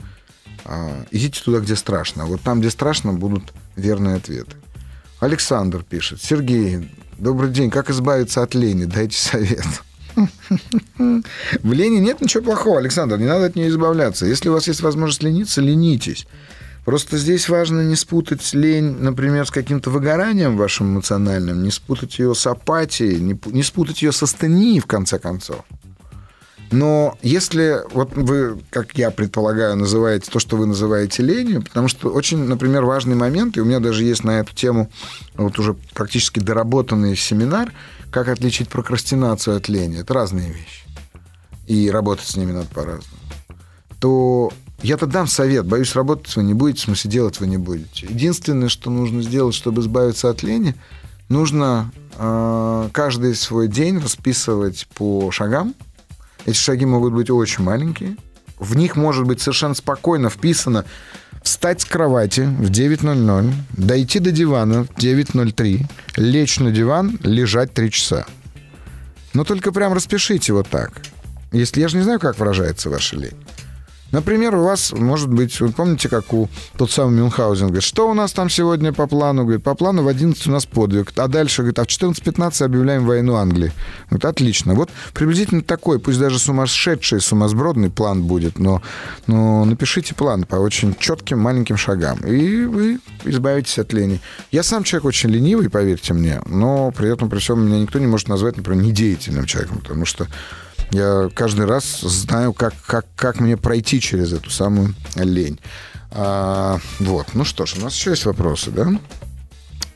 [0.65, 2.25] а, идите туда, где страшно.
[2.25, 4.57] Вот там, где страшно, будут верные ответы.
[5.21, 6.19] Александр пишет.
[6.19, 7.69] Сергей, добрый день.
[7.69, 8.85] Как избавиться от лени?
[8.85, 9.63] Дайте совет.
[10.15, 13.19] В лени нет ничего плохого, Александр.
[13.19, 14.25] Не надо от нее избавляться.
[14.25, 16.25] Если у вас есть возможность лениться, ленитесь.
[16.85, 22.33] Просто здесь важно не спутать лень, например, с каким-то выгоранием вашим эмоциональным, не спутать ее
[22.33, 25.63] с апатией, не, не спутать ее со астенией, в конце концов.
[26.71, 32.09] Но если вот вы, как я предполагаю, называете то, что вы называете ленью, потому что
[32.09, 34.89] очень, например, важный момент, и у меня даже есть на эту тему
[35.35, 37.73] вот уже практически доработанный семинар,
[38.09, 39.99] как отличить прокрастинацию от лени.
[39.99, 40.85] Это разные вещи.
[41.67, 43.17] И работать с ними надо по-разному.
[43.99, 45.65] То я-то дам совет.
[45.65, 48.07] Боюсь, работать вы не будете, в смысле, делать вы не будете.
[48.07, 50.75] Единственное, что нужно сделать, чтобы избавиться от лени,
[51.29, 55.75] нужно э, каждый свой день расписывать по шагам.
[56.45, 58.17] Эти шаги могут быть очень маленькие.
[58.59, 60.85] В них может быть совершенно спокойно вписано
[61.43, 65.85] встать с кровати в 9.00, дойти до дивана в 9.03,
[66.17, 68.25] лечь на диван, лежать 3 часа.
[69.33, 71.01] Но только прям распишите вот так.
[71.51, 73.37] Если я же не знаю, как выражается ваша лень.
[74.11, 78.13] Например, у вас, может быть, вы помните, как у тот самый Мюнхгаузен говорит, что у
[78.13, 79.43] нас там сегодня по плану?
[79.43, 83.05] Говорит, по плану в 11 у нас подвиг, а дальше, говорит, а в 14-15 объявляем
[83.05, 83.71] войну Англии.
[84.09, 84.73] Говорит, отлично.
[84.73, 88.81] Вот приблизительно такой, пусть даже сумасшедший, сумасбродный план будет, но,
[89.27, 94.19] но напишите план по очень четким маленьким шагам, и вы избавитесь от лени.
[94.51, 98.07] Я сам человек очень ленивый, поверьте мне, но при этом, при всем, меня никто не
[98.07, 100.27] может назвать, например, недеятельным человеком, потому что
[100.91, 105.59] я каждый раз знаю, как, как, как мне пройти через эту самую лень.
[106.11, 108.87] А, вот, ну что ж, у нас еще есть вопросы, да?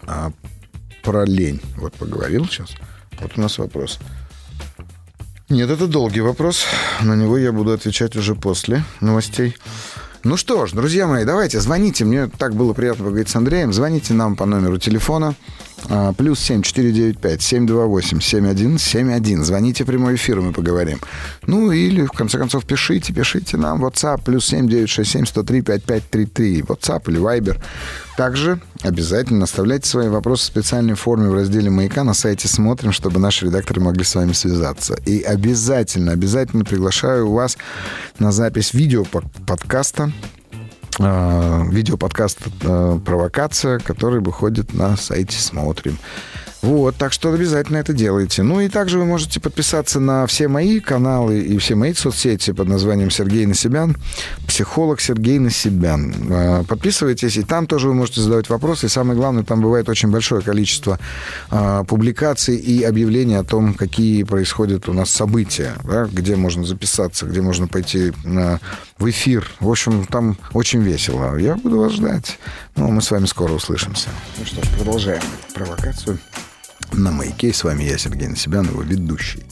[0.04, 0.32] А,
[1.04, 1.62] про лень.
[1.78, 2.70] Вот поговорил сейчас.
[3.20, 4.00] Вот у нас вопрос.
[5.50, 6.66] Нет, это долгий вопрос.
[7.02, 9.56] На него я буду отвечать уже после новостей.
[10.24, 12.04] Ну что ж, друзья мои, давайте, звоните.
[12.04, 13.72] Мне так было приятно поговорить с Андреем.
[13.72, 15.36] Звоните нам по номеру телефона
[16.18, 19.44] плюс 7 495 728 7171.
[19.44, 21.00] Звоните в прямой эфир, мы поговорим.
[21.48, 26.62] Ну или, в конце концов, пишите, пишите нам WhatsApp плюс 7 967 103 5533.
[26.62, 27.62] WhatsApp или Viber.
[28.18, 33.20] Также обязательно оставляйте свои вопросы в специальной форме в разделе «Маяка» на сайте «Смотрим», чтобы
[33.20, 34.96] наши редакторы могли с вами связаться.
[35.06, 37.58] И обязательно, обязательно приглашаю вас
[38.18, 39.04] на запись видео
[39.46, 40.12] подкаста
[41.00, 45.98] видеоподкаст э, «Провокация», который выходит на сайте «Смотрим».
[46.66, 48.42] Вот, так что обязательно это делайте.
[48.42, 52.68] Ну и также вы можете подписаться на все мои каналы и все мои соцсети под
[52.68, 53.96] названием Сергей Насибян,
[54.48, 56.16] психолог Сергей Насибян.
[56.32, 58.88] А, подписывайтесь, и там тоже вы можете задавать вопросы.
[58.88, 60.98] И самое главное, там бывает очень большое количество
[61.52, 67.28] а, публикаций и объявлений о том, какие происходят у нас события, да, где можно записаться,
[67.28, 68.60] где можно пойти на,
[68.98, 69.48] в эфир.
[69.60, 71.38] В общем, там очень весело.
[71.38, 72.40] Я буду вас ждать.
[72.76, 74.10] Ну, мы с вами скоро услышимся.
[74.40, 75.22] Ну что ж, продолжаем
[75.54, 76.18] провокацию
[76.94, 77.54] на «Маяке».
[77.54, 79.44] С вами я, Сергей Насибян, его ведущий.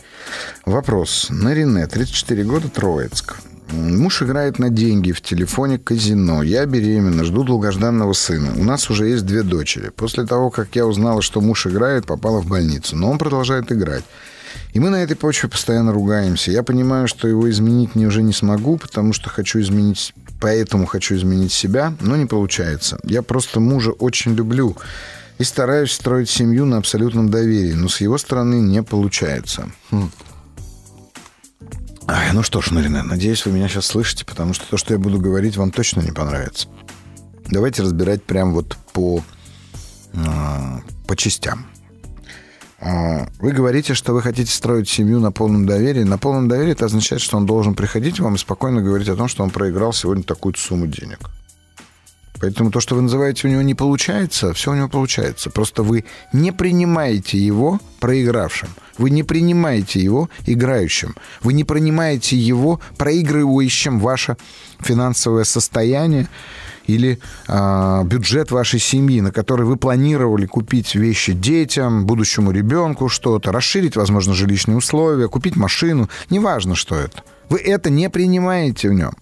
[0.65, 1.28] Вопрос.
[1.30, 3.36] Нарине, 34 года, Троицк.
[3.72, 6.43] Муж играет на деньги в телефоне казино.
[6.43, 8.54] Я беременна, жду долгожданного сына.
[8.56, 9.89] У нас уже есть две дочери.
[9.89, 12.96] После того, как я узнала, что муж играет, попала в больницу.
[12.96, 14.04] Но он продолжает играть.
[14.74, 16.52] И мы на этой почве постоянно ругаемся.
[16.52, 21.15] Я понимаю, что его изменить не уже не смогу, потому что хочу изменить, поэтому хочу
[21.15, 23.00] изменить себя, но не получается.
[23.04, 24.76] Я просто мужа очень люблю
[25.43, 29.69] и стараюсь строить семью на абсолютном доверии, но с его стороны не получается.
[29.91, 30.10] Хм.
[32.08, 34.99] Ай, ну что ж, Нарина, надеюсь, вы меня сейчас слышите, потому что то, что я
[34.99, 36.69] буду говорить, вам точно не понравится.
[37.49, 39.21] Давайте разбирать прям вот по,
[40.13, 41.65] э, по частям.
[42.79, 46.03] Э, вы говорите, что вы хотите строить семью на полном доверии.
[46.03, 49.27] На полном доверии это означает, что он должен приходить вам и спокойно говорить о том,
[49.27, 51.19] что он проиграл сегодня такую сумму денег.
[52.43, 55.49] Поэтому то, что вы называете у него не получается, все у него получается.
[55.49, 56.03] Просто вы
[56.34, 58.67] не принимаете его проигравшим.
[58.97, 61.15] Вы не принимаете его играющим.
[61.41, 64.36] Вы не принимаете его проигрывающим ваше
[64.82, 66.27] финансовое состояние
[66.86, 73.53] или э, бюджет вашей семьи, на который вы планировали купить вещи детям, будущему ребенку, что-то,
[73.53, 77.23] расширить, возможно, жилищные условия, купить машину, неважно, что это.
[77.47, 79.13] Вы это не принимаете в нем.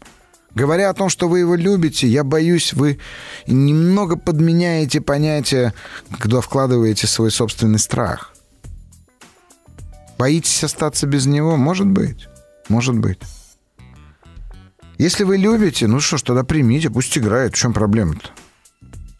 [0.54, 3.00] Говоря о том, что вы его любите, я боюсь, вы
[3.48, 5.74] немного подменяете понятие,
[6.20, 8.34] когда вкладываете свой собственный страх.
[10.18, 11.56] Боитесь остаться без него?
[11.56, 12.28] Может быть.
[12.68, 13.20] Может быть.
[14.98, 17.54] Если вы любите, ну что ж, тогда примите, пусть играет.
[17.54, 18.30] В чем проблема-то?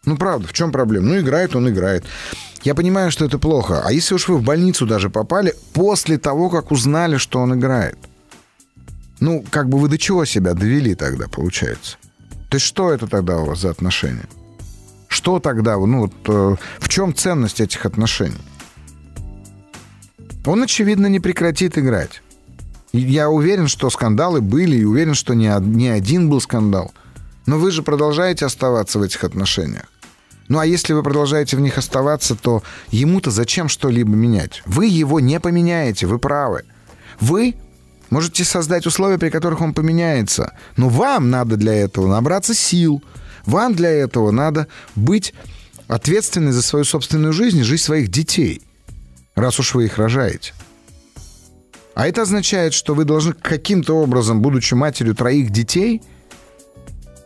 [0.04, 1.06] Ну, правда, в чем проблема?
[1.06, 2.04] Ну, играет он, играет.
[2.62, 3.82] Я понимаю, что это плохо.
[3.84, 7.96] А если уж вы в больницу даже попали после того, как узнали, что он играет–
[9.22, 11.96] ну, как бы вы до чего себя довели тогда, получается?
[12.48, 14.28] То есть что это тогда у вас за отношения?
[15.06, 18.42] Что тогда, ну вот, э, в чем ценность этих отношений?
[20.44, 22.20] Он, очевидно, не прекратит играть.
[22.92, 26.90] Я уверен, что скандалы были, и уверен, что не, один был скандал.
[27.46, 29.84] Но вы же продолжаете оставаться в этих отношениях.
[30.48, 34.62] Ну а если вы продолжаете в них оставаться, то ему-то зачем что-либо менять?
[34.66, 36.64] Вы его не поменяете, вы правы.
[37.20, 37.54] Вы
[38.12, 40.52] Можете создать условия, при которых он поменяется.
[40.76, 43.02] Но вам надо для этого набраться сил.
[43.46, 45.32] Вам для этого надо быть
[45.88, 48.60] ответственны за свою собственную жизнь и жизнь своих детей,
[49.34, 50.52] раз уж вы их рожаете.
[51.94, 56.02] А это означает, что вы должны каким-то образом, будучи матерью троих детей,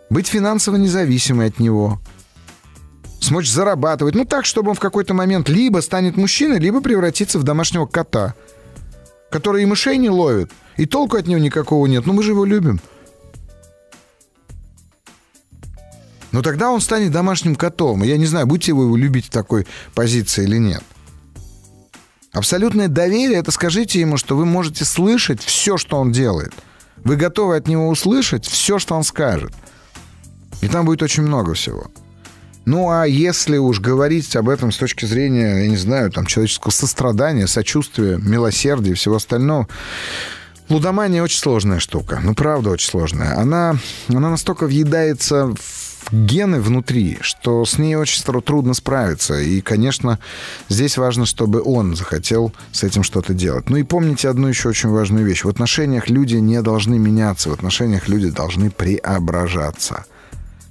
[0.09, 2.01] быть финансово независимой от него,
[3.18, 7.42] смочь зарабатывать, ну так, чтобы он в какой-то момент либо станет мужчиной, либо превратится в
[7.42, 8.37] домашнего кота,
[9.31, 12.07] который и мышей не ловит– и толку от него никакого нет.
[12.07, 12.81] Но мы же его любим.
[16.33, 18.03] Но тогда он станет домашним котом.
[18.03, 20.83] я не знаю, будете вы его любить в такой позиции или нет.
[22.33, 26.53] Абсолютное доверие– это скажите ему, что вы можете слышать все, что он делает.
[26.99, 29.53] Вы готовы от него услышать все, что он скажет.
[30.61, 31.87] И там будет очень много всего.
[32.67, 36.73] Ну, а если уж говорить об этом с точки зрения, я не знаю, там, человеческого
[36.73, 39.69] сострадания, сочувствия, милосердия и всего остального,
[40.69, 42.21] лудомания очень сложная штука.
[42.21, 43.39] Ну, правда, очень сложная.
[43.39, 43.77] Она,
[44.09, 49.39] она настолько въедается в гены внутри, что с ней очень трудно справиться.
[49.39, 50.19] И, конечно,
[50.69, 53.71] здесь важно, чтобы он захотел с этим что-то делать.
[53.71, 55.45] Ну и помните одну еще очень важную вещь.
[55.45, 60.05] В отношениях люди не должны меняться, в отношениях люди должны преображаться–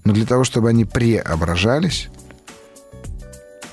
[0.06, 2.10] но для того, чтобы они преображались,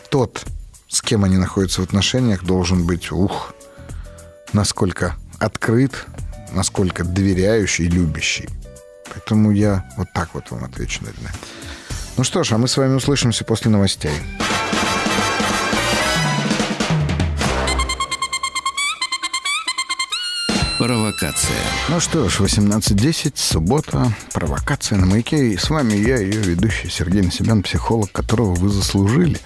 [0.09, 0.45] тот,
[0.89, 3.55] с кем они находятся в отношениях, должен быть, ух,
[4.53, 6.07] насколько открыт,
[6.53, 8.49] насколько доверяющий любящий.
[9.13, 11.33] Поэтому я вот так вот вам отвечу, наверное.
[12.17, 14.13] Ну что ж, а мы с вами услышимся после новостей.
[21.33, 21.57] Провокация.
[21.89, 25.53] Ну что ж, 18.10, суббота, провокация на маяке.
[25.53, 29.39] И с вами я, ее ведущий Сергей Насебян, психолог, которого вы заслужили.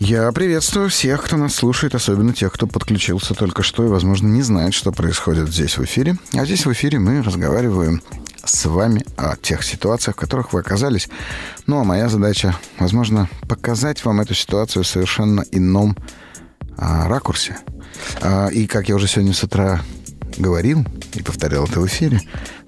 [0.00, 4.42] Я приветствую всех, кто нас слушает, особенно тех, кто подключился только что и, возможно, не
[4.42, 6.16] знает, что происходит здесь в эфире.
[6.34, 8.02] А здесь в эфире мы разговариваем
[8.44, 11.08] с вами о тех ситуациях, в которых вы оказались.
[11.66, 15.96] Ну, а моя задача, возможно, показать вам эту ситуацию в совершенно ином
[16.76, 17.58] а, ракурсе.
[18.20, 19.82] А, и, как я уже сегодня с утра
[20.36, 22.20] говорил и повторял это в эфире,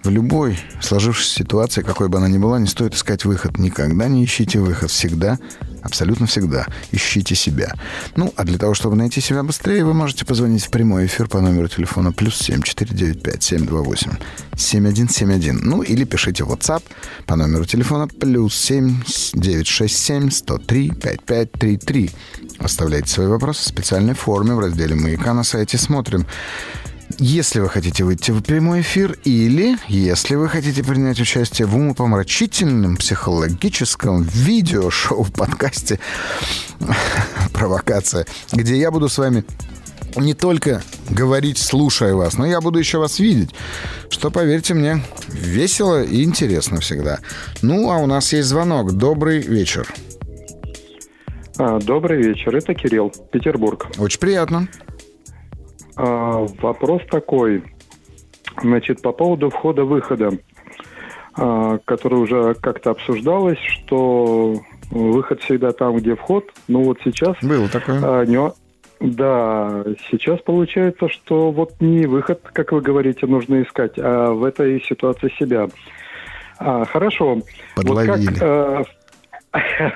[0.02, 3.58] в любой сложившейся ситуации, какой бы она ни была, не стоит искать выход.
[3.58, 4.90] Никогда не ищите выход.
[4.90, 5.38] Всегда,
[5.82, 7.72] абсолютно всегда ищите себя.
[8.16, 11.40] Ну, а для того, чтобы найти себя быстрее, вы можете позвонить в прямой эфир по
[11.40, 14.12] номеру телефона плюс 7 495 728
[14.56, 15.60] 7171.
[15.62, 16.82] Ну, или пишите в WhatsApp
[17.26, 19.02] по номеру телефона плюс 7
[19.34, 22.10] 967 103 5533.
[22.58, 26.26] Оставляйте свои вопросы в специальной форме в разделе «Маяка» на сайте «Смотрим».
[27.16, 32.96] Если вы хотите выйти в прямой эфир или если вы хотите принять участие в умопомрачительном
[32.96, 35.98] психологическом видеошоу в подкасте
[37.52, 39.44] «Провокация», где я буду с вами
[40.16, 43.50] не только говорить, слушая вас, но я буду еще вас видеть,
[44.10, 47.20] что, поверьте мне, весело и интересно всегда.
[47.62, 48.92] Ну, а у нас есть звонок.
[48.92, 49.88] Добрый вечер.
[51.58, 52.54] А, добрый вечер.
[52.54, 53.88] Это Кирилл, Петербург.
[53.98, 54.68] Очень приятно.
[55.98, 57.64] А, вопрос такой.
[58.62, 60.38] Значит, по поводу входа-выхода,
[61.34, 64.54] а, который уже как-то обсуждалось, что
[64.90, 66.44] выход всегда там, где вход.
[66.68, 67.36] Ну вот сейчас...
[67.42, 68.00] Было такое.
[68.02, 68.52] А, не,
[69.00, 74.80] да, сейчас получается, что вот не выход, как вы говорите, нужно искать, а в этой
[74.82, 75.68] ситуации себя.
[76.58, 77.38] А, хорошо.
[77.76, 78.10] Подловили.
[78.10, 78.84] Вот как, а,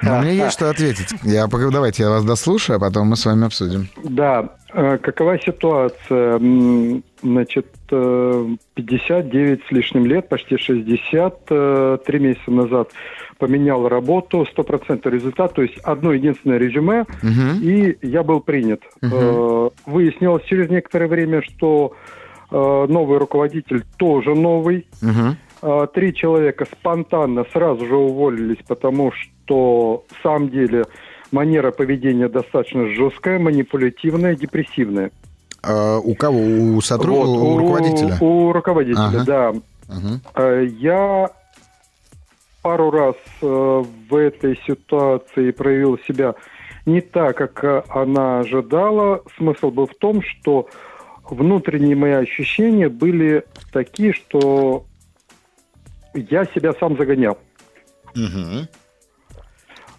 [0.03, 1.15] но мне есть что ответить.
[1.23, 3.89] Я, давайте я вас дослушаю, а потом мы с вами обсудим.
[4.05, 4.51] Да.
[4.75, 6.39] Э, какова ситуация?
[7.23, 12.91] Значит, 59 э, с лишним лет, почти 60, э, три месяца назад
[13.39, 17.61] поменял работу, 100% результат, то есть одно единственное резюме, угу.
[17.61, 18.83] и я был принят.
[19.03, 19.73] Угу.
[19.87, 21.95] Выяснилось через некоторое время, что
[22.51, 24.87] новый руководитель тоже новый.
[25.03, 25.87] Угу.
[25.95, 30.85] Три человека спонтанно сразу же уволились, потому что что в самом деле
[31.31, 35.11] манера поведения достаточно жесткая, манипулятивная, депрессивная.
[35.63, 36.41] А у кого?
[36.41, 37.27] У сотрудника?
[37.27, 38.17] Вот, у, у руководителя?
[38.21, 39.25] У, у руководителя, ага.
[39.25, 39.53] да.
[39.89, 40.61] Ага.
[40.79, 41.31] Я
[42.63, 46.35] пару раз э, в этой ситуации проявил себя
[46.87, 49.23] не так, как она ожидала.
[49.37, 50.69] Смысл был в том, что
[51.29, 54.85] внутренние мои ощущения были такие, что
[56.15, 57.39] я себя сам загонял.
[58.15, 58.69] Угу.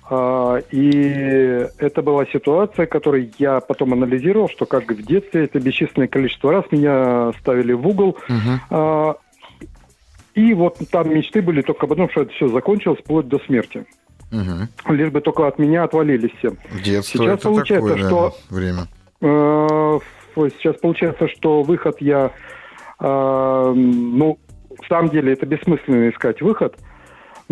[0.10, 6.08] А, и это была ситуация, которую я потом анализировал, что как в детстве это бесчисленное
[6.08, 8.18] количество раз меня ставили в угол.
[8.28, 9.18] Угу.
[10.36, 13.86] И вот там мечты были только об одном, что это все закончилось вплоть до смерти.
[14.32, 14.94] Угу.
[14.94, 16.56] Лишь бы только от меня отвалились все.
[16.84, 18.88] Детство сейчас это получается, такое, что время.
[19.22, 20.00] Э,
[20.60, 22.32] сейчас получается, что выход я,
[23.00, 24.40] ну,
[24.82, 26.76] в самом деле это бессмысленно искать выход,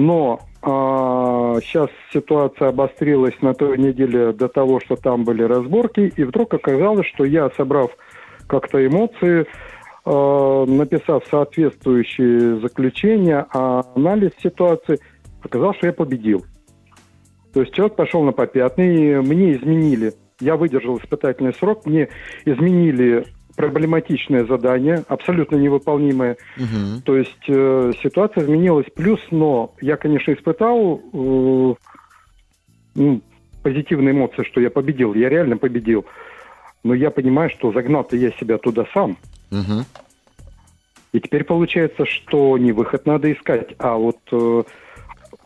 [0.02, 6.24] но а, сейчас ситуация обострилась на той неделе до того, что там были разборки, и
[6.24, 7.92] вдруг оказалось, что я, собрав
[8.48, 9.46] как-то эмоции,
[10.06, 15.00] а, написав соответствующие заключения, а анализ ситуации,
[15.44, 16.46] оказалось, что я победил.
[17.54, 20.14] То есть человек пошел на попятный, мне изменили.
[20.40, 22.10] Я выдержал испытательный срок, мне
[22.46, 23.26] изменили
[23.62, 26.38] проблематичное задание, абсолютно невыполнимое.
[26.58, 27.02] Угу.
[27.06, 28.88] То есть э, ситуация изменилась.
[28.96, 31.74] Плюс, но я, конечно, испытал э,
[32.96, 33.22] ну,
[33.64, 35.14] позитивные эмоции, что я победил.
[35.14, 36.06] Я реально победил.
[36.84, 39.18] Но я понимаю, что загнал-то я себя туда сам.
[39.52, 39.86] Угу.
[41.14, 44.64] И теперь получается, что не выход надо искать, а вот э,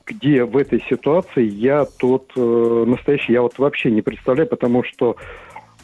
[0.06, 5.16] где в этой ситуации я тот э, настоящий, я вот вообще не представляю, потому что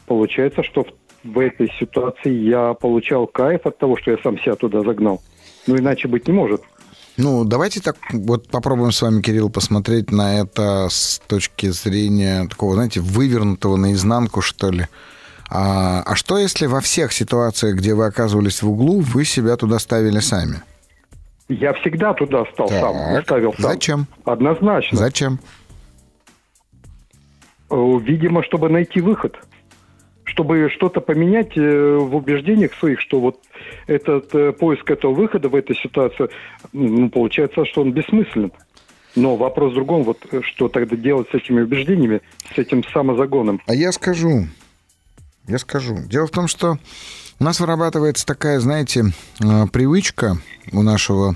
[0.05, 0.88] получается, что в,
[1.24, 5.22] в этой ситуации я получал кайф от того, что я сам себя туда загнал.
[5.67, 6.61] Ну, иначе быть не может.
[7.17, 12.74] Ну, давайте так вот попробуем с вами, Кирилл, посмотреть на это с точки зрения такого,
[12.74, 14.88] знаете, вывернутого наизнанку, что ли.
[15.49, 19.78] А, а что, если во всех ситуациях, где вы оказывались в углу, вы себя туда
[19.80, 20.61] ставили сами?
[21.49, 22.80] Я всегда туда стал Так.
[22.80, 23.72] сам, ставил сам.
[23.74, 24.07] Зачем?
[24.24, 24.97] Однозначно.
[24.97, 25.39] Зачем?
[27.69, 29.36] Э, Видимо, чтобы найти выход.
[30.32, 33.39] Чтобы что-то поменять э, в убеждениях своих, что вот
[33.88, 36.29] этот э, поиск этого выхода в этой ситуации,
[36.71, 38.51] ну, получается, что он бессмыслен.
[39.15, 42.21] Но вопрос в другом, вот э, что тогда делать с этими убеждениями,
[42.55, 43.61] с этим самозагоном.
[43.67, 44.47] А я скажу.
[45.47, 45.97] Я скажу.
[46.07, 46.77] Дело в том, что
[47.39, 49.05] у нас вырабатывается такая, знаете,
[49.73, 50.38] привычка
[50.71, 51.36] у нашего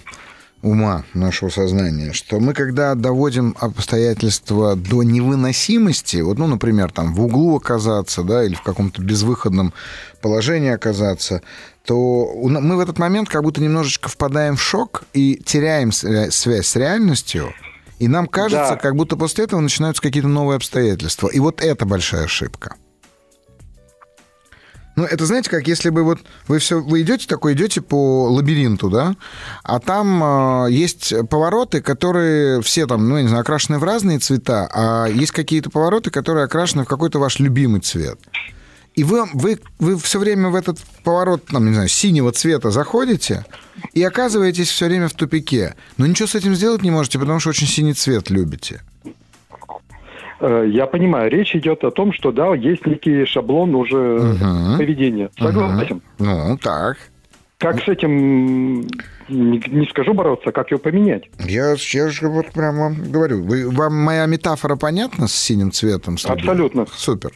[0.65, 7.21] ума, нашего сознания, что мы, когда доводим обстоятельства до невыносимости, вот, ну, например, там, в
[7.23, 9.73] углу оказаться, да, или в каком-то безвыходном
[10.21, 11.41] положении оказаться,
[11.85, 16.67] то мы в этот момент как будто немножечко впадаем в шок и теряем свя- связь
[16.67, 17.53] с реальностью,
[17.99, 18.75] и нам кажется, Да.
[18.77, 21.27] как будто после этого начинаются какие-то новые обстоятельства.
[21.27, 22.75] И вот это большая ошибка.
[24.95, 28.89] Ну, это знаете, как если бы вот вы все, вы идете такой, идете по лабиринту,
[28.89, 29.15] да,
[29.63, 30.23] а там
[30.65, 35.07] э, есть повороты, которые все там, ну, я не знаю, окрашены в разные цвета, а
[35.07, 38.19] есть какие-то повороты, которые окрашены в какой-то ваш любимый цвет.
[38.95, 43.45] И вы, вы, вы все время в этот поворот, там, не знаю, синего цвета заходите
[43.93, 45.75] и оказываетесь все время в тупике.
[45.97, 48.81] Но ничего с этим сделать не можете, потому что очень синий цвет любите.
[50.47, 54.77] Э, Я понимаю, речь идет о том, что да, есть некий шаблон уже Мгм.
[54.77, 55.29] поведения.
[55.39, 56.01] Согласен.
[56.19, 56.97] Ну, так.
[57.57, 58.81] Как с этим,
[59.29, 61.23] не, не скажу бороться, как его поменять?
[61.39, 66.17] Я, я же вот прямо говорю, вы, вам моя метафора понятна с синим цветом?
[66.17, 66.25] с?
[66.25, 66.85] Абсолютно.
[66.93, 67.31] Супер.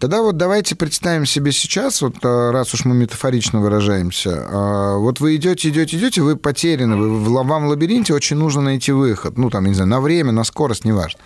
[0.00, 5.20] Тогда вот давайте представим себе сейчас, вот а, раз уж мы метафорично выражаемся, а, вот
[5.20, 9.36] вы идете, идете, идете, вы потеряны, вы, в вам в лабиринте очень нужно найти выход,
[9.36, 11.20] ну там, не знаю, на время, на скорость, неважно.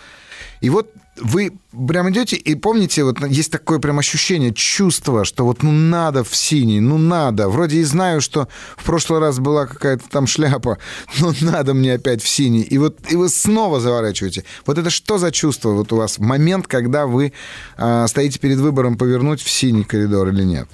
[0.59, 1.53] И вот вы
[1.87, 6.35] прям идете, и помните, вот есть такое прям ощущение, чувство, что вот ну надо в
[6.35, 7.47] синий, ну надо.
[7.49, 10.77] Вроде и знаю, что в прошлый раз была какая-то там шляпа,
[11.19, 12.61] но надо мне опять в синий.
[12.61, 14.43] И вот и вы снова заворачиваете.
[14.65, 17.33] Вот это что за чувство вот у вас момент, когда вы
[17.77, 20.67] а, стоите перед выбором повернуть в синий коридор или нет?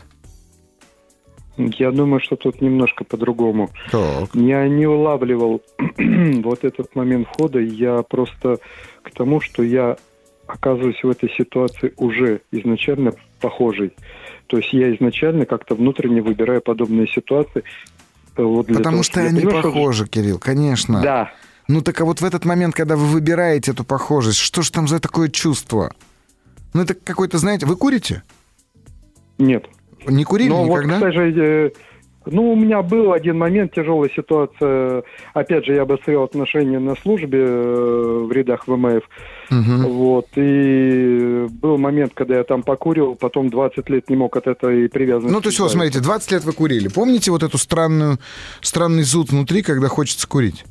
[1.57, 3.69] Я думаю, что тут немножко по-другому.
[3.91, 4.29] Так.
[4.33, 5.61] Я не улавливал
[5.97, 7.59] вот этот момент входа.
[7.59, 8.57] Я просто
[9.03, 9.97] к тому, что я
[10.55, 13.93] оказываюсь в этой ситуации уже изначально похожей.
[14.47, 17.63] То есть я изначально как-то внутренне выбираю подобные ситуации.
[18.37, 21.01] э, Вот Потому того, что они понимаю, что- похожи, Кирилл, конечно.
[21.01, 21.31] Да.
[21.67, 24.87] Ну так а вот в этот момент, когда вы выбираете эту похожесть, что же там
[24.87, 25.93] за такое чувство?
[26.73, 28.23] Ну это какой-то, знаете, вы курите?
[29.37, 29.65] Нет.
[30.07, 30.95] Не курили Ну вот, никогда?
[30.95, 31.69] кстати, э,
[32.25, 35.03] ну, у меня был один момент, тяжелая ситуация.
[35.33, 39.03] Опять же, я обострил отношения на службе э, в рядах ВМФ.
[39.51, 39.85] Мгм.
[39.87, 40.27] Вот.
[40.35, 45.33] И был момент, когда я там покурил, потом 20 лет не мог от этой привязанности.
[45.33, 46.87] Ну, то есть, вот, смотрите, 20 лет вы курили.
[46.87, 48.17] Помните вот эту странную,
[48.61, 50.63] странный зуд внутри, когда хочется курить?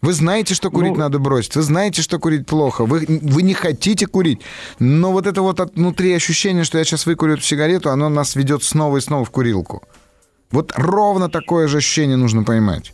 [0.00, 1.54] Вы знаете, что курить Ну- надо бросить.
[1.54, 2.84] Вы знаете, что курить плохо.
[2.86, 4.40] Вы, вы не хотите курить.
[4.80, 8.34] Но вот это вот от- внутри ощущение, что я сейчас выкурю эту сигарету, оно нас
[8.34, 9.82] ведет снова и снова в курилку.
[10.50, 12.92] Вот ровно такое же ощущение нужно поймать.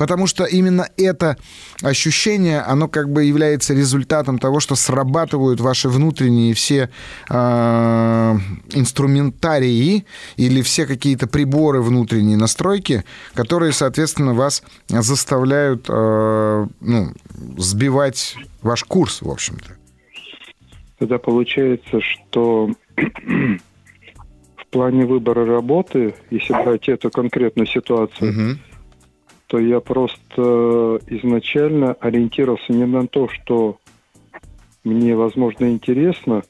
[0.00, 1.36] Потому что именно это
[1.82, 6.88] ощущение, оно как бы является результатом того, что срабатывают ваши внутренние все
[7.28, 7.34] э,
[8.70, 10.06] инструментарии
[10.38, 17.08] или все какие-то приборы внутренние настройки, которые, соответственно, вас заставляют э, ну,
[17.58, 19.76] сбивать ваш курс, в общем-то.
[20.98, 28.58] Тогда получается, что в плане выбора работы, если брать эту конкретную ситуацию, Мгм.
[29.50, 33.78] То я просто изначально ориентировался не на то, что
[34.84, 36.42] мне, возможно, интересно.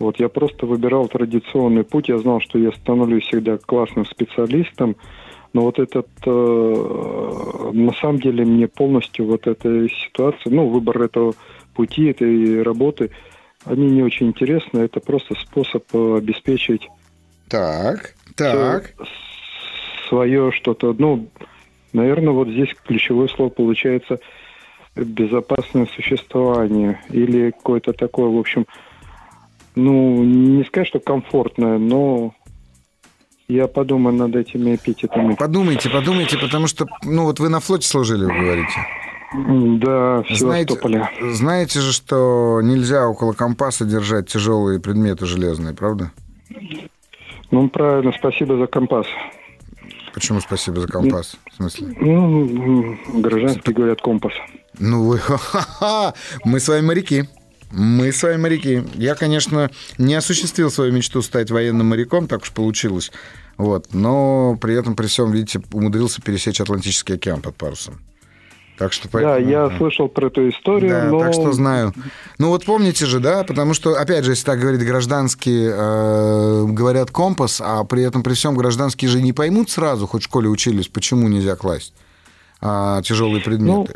[0.00, 2.08] Вот я просто выбирал традиционный путь.
[2.08, 4.96] Я знал, что я становлюсь всегда классным специалистом.
[5.52, 11.34] Но вот этот, э, на самом деле, мне полностью вот эта ситуация, ну, выбор этого
[11.74, 13.12] пути, этой работы,
[13.64, 14.80] они не очень интересны.
[14.80, 16.88] Это просто способ э, обеспечить
[17.48, 18.94] Так, так.
[20.08, 20.92] свое что-то.
[20.98, 21.28] Ну,
[21.92, 24.18] наверное, вот здесь ключевое слово получается
[24.96, 28.66] безопасное существование или какое-то такое, в общем,
[29.76, 32.34] ну, не сказать, что комфортное, но
[33.50, 35.34] Я подумаю над этими эпитетами.
[35.34, 38.74] Подумайте, подумайте, потому что, ну вот вы на флоте служили, вы говорите.
[39.32, 40.78] Да, в Знаете,
[41.32, 46.12] знаете же, что нельзя около компаса держать тяжелые предметы железные, правда?
[47.50, 49.06] Ну, правильно, спасибо за компас.
[50.14, 51.36] Почему спасибо за компас?
[51.52, 51.94] В смысле?
[52.00, 54.32] Ну, гражданские говорят компас.
[54.78, 55.20] Ну вы,
[56.44, 57.28] мы с вами моряки.
[57.70, 58.82] Мы с вами моряки.
[58.94, 63.12] Я, конечно, не осуществил свою мечту стать военным моряком, так уж получилось.
[63.56, 63.92] Вот.
[63.92, 68.00] Но при этом, при всем, видите, умудрился пересечь Атлантический океан под парусом.
[68.80, 69.76] Так что Да, поэтому- я ага.
[69.76, 71.20] слышал про эту историю, Да, но...
[71.20, 71.92] так что знаю.
[72.38, 77.10] Ну вот помните же, да, потому что, опять же, если так говорить, гражданские э, говорят
[77.10, 80.88] компас, а при этом при всем гражданские же не поймут сразу, хоть в школе учились,
[80.88, 81.92] почему нельзя класть
[82.62, 83.94] а, тяжелые предметы.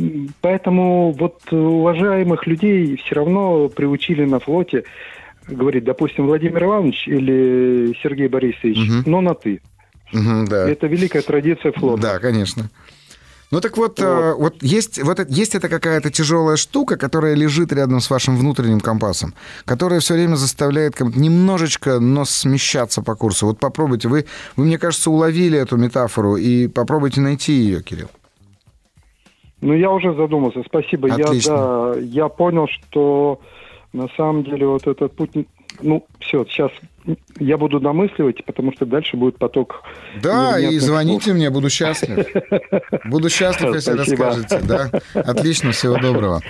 [0.00, 4.82] М, Поэтому вот э, уважаемых людей все равно приучили на флоте
[5.46, 9.02] говорить, допустим, Владимир Иванович или Сергей Борисович, Мгм.
[9.06, 9.60] но на «ты».
[10.12, 10.68] Мгм, да.
[10.68, 12.02] Это великая традиция флота.
[12.02, 12.68] Да, конечно.
[13.50, 17.72] Ну так вот, э, вот есть, вот это, есть это какая-то тяжелая штука, которая лежит
[17.72, 19.32] рядом с вашим внутренним компасом,
[19.64, 23.46] которая все время заставляет как немножечко, но смещаться по курсу.
[23.46, 24.26] Вот попробуйте, вы,
[24.56, 28.08] вы, мне кажется, уловили эту метафору, и попробуйте найти ее, Кирилл.
[29.62, 31.08] Ну, я уже задумался, спасибо.
[31.08, 31.56] Я, Отлично.
[31.56, 33.40] да, я понял, что
[33.92, 35.30] на самом деле вот этот путь...
[35.80, 36.70] Ну, все, сейчас
[37.38, 39.82] я буду домысливать, потому что дальше будет поток
[40.22, 41.36] Да, и звоните слов.
[41.36, 42.26] мне, буду счастлив.
[43.04, 44.24] Буду счастлив, если Спасибо.
[44.26, 44.60] расскажете.
[44.66, 44.90] Да.
[45.14, 46.42] Отлично, всего доброго.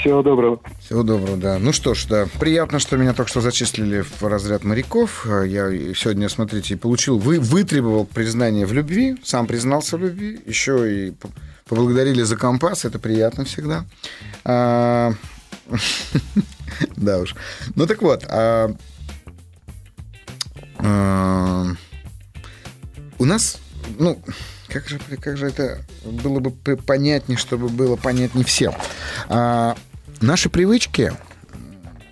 [0.00, 0.60] Всего доброго.
[0.80, 1.58] Всего доброго, да.
[1.58, 5.26] Ну что ж, да, приятно, что меня только что зачислили в разряд моряков.
[5.26, 11.12] Я сегодня, смотрите, получил, вы, вытребовал признание в любви, сам признался в любви, еще и
[11.68, 13.84] поблагодарили за компас, это приятно всегда.
[14.44, 15.12] А,
[16.96, 17.34] Да уж.
[17.74, 18.72] Ну так вот, а,
[23.18, 23.58] у нас,
[23.98, 24.22] ну,
[24.68, 28.74] как же, как же это было бы понятнее, чтобы было понятнее всем.
[29.28, 29.76] А,
[30.20, 31.14] Наши привычки,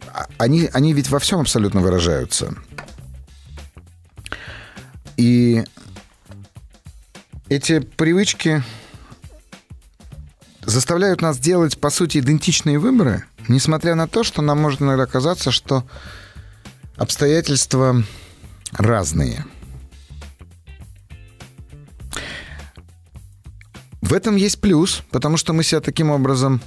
[0.07, 2.55] а- они, они ведь во всем абсолютно выражаются.
[5.19, 5.63] И
[7.51, 8.63] эти привычки
[10.63, 15.51] заставляют нас делать, по сути, идентичные выборы, несмотря на то, что нам может иногда казаться,
[15.51, 15.85] что
[16.97, 18.03] обстоятельства
[18.73, 19.45] разные.
[24.01, 26.61] В этом есть плюс, потому что мы себя таким образом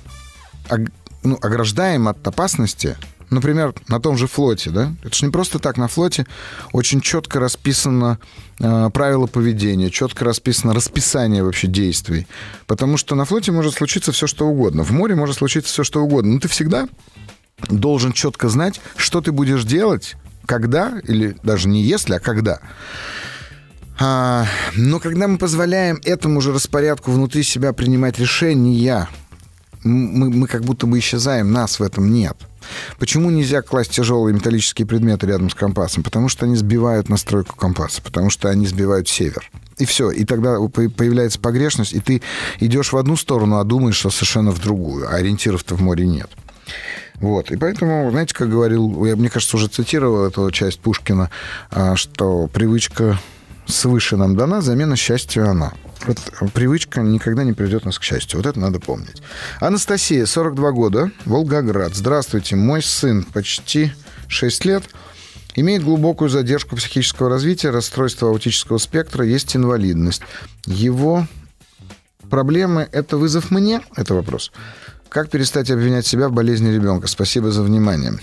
[1.23, 2.97] ну, ограждаем от опасности.
[3.31, 4.93] Например, на том же флоте, да?
[5.03, 5.77] Это же не просто так.
[5.77, 6.27] На флоте
[6.73, 8.19] очень четко расписано
[8.59, 12.27] э, правила поведения, четко расписано расписание вообще действий.
[12.67, 14.83] Потому что на флоте может случиться все, что угодно.
[14.83, 16.33] В море может случиться все, что угодно.
[16.33, 16.89] Но ты всегда
[17.69, 20.17] должен четко знать, что ты будешь делать,
[20.51, 22.59] когда, или даже не если, а когда.
[23.97, 24.45] А,
[24.75, 29.07] но когда мы позволяем этому же распорядку внутри себя принимать решения,
[29.85, 32.35] мы, мы как будто бы исчезаем, нас в этом нет.
[32.99, 36.03] Почему нельзя класть тяжелые металлические предметы рядом с компасом?
[36.03, 39.49] Потому что они сбивают настройку компаса, потому что они сбивают север.
[39.77, 40.11] И все.
[40.11, 42.21] И тогда по- появляется погрешность, и ты
[42.59, 45.07] идешь в одну сторону, а думаешь, что совершенно в другую.
[45.07, 46.29] А ориентиров-то в море нет.
[47.15, 47.51] Вот.
[47.51, 51.29] И поэтому, знаете, как говорил, я, мне кажется, уже цитировал эту часть Пушкина,
[51.69, 53.19] а, что привычка
[53.67, 55.73] свыше нам дана, замена счастью она.
[56.05, 56.17] Вот
[56.53, 58.39] привычка никогда не приведет нас к счастью.
[58.39, 59.21] Вот это надо помнить.
[59.59, 61.95] Анастасия, 42 года, Волгоград.
[61.95, 62.55] Здравствуйте.
[62.55, 63.91] Мой сын почти
[64.27, 64.83] 6 лет.
[65.53, 70.21] Имеет глубокую задержку психического развития, расстройство аутического спектра, есть инвалидность.
[70.65, 71.27] Его
[72.29, 73.81] проблемы– это вызов мне?
[73.95, 74.51] Это вопрос.
[75.11, 77.07] Как перестать обвинять себя в болезни ребенка?
[77.07, 78.13] Спасибо за внимание.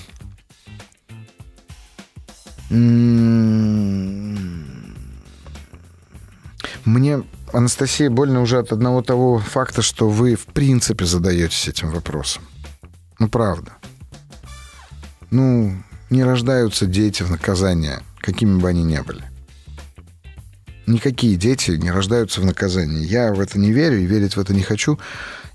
[2.71, 4.39] М,
[6.87, 7.23] Мне,
[7.53, 12.43] Анастасия, больно уже от одного того факта, что вы в принципе задаетесь этим вопросом.
[13.19, 13.73] Ну, правда.
[15.31, 15.77] Ну,
[16.09, 19.25] не рождаются дети в наказание, какими бы они ни были.
[20.87, 23.05] Никакие дети не рождаются в наказании.
[23.05, 24.99] Я в это не верю и верить в это не хочу.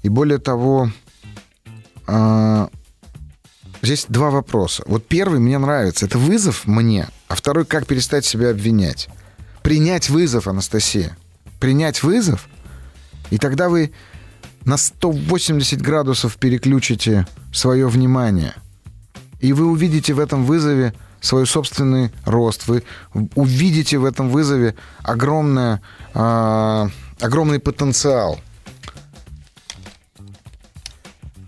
[0.04, 0.92] И более того,
[2.08, 2.70] а,
[3.82, 4.84] здесь два вопроса.
[4.86, 6.06] Вот первый мне нравится.
[6.06, 7.08] Это вызов мне.
[7.28, 9.10] А второй, как перестать себя обвинять.
[9.62, 11.18] Принять вызов, Анастасия.
[11.60, 12.48] Принять вызов.
[13.30, 13.94] И тогда вы
[14.66, 18.54] на 180 градусов переключите свое внимание.
[19.40, 22.68] И вы увидите в этом вызове свой собственный рост.
[22.68, 22.84] Вы
[23.36, 25.82] увидите в этом вызове огромное,
[26.14, 26.90] а,
[27.20, 28.40] огромный потенциал.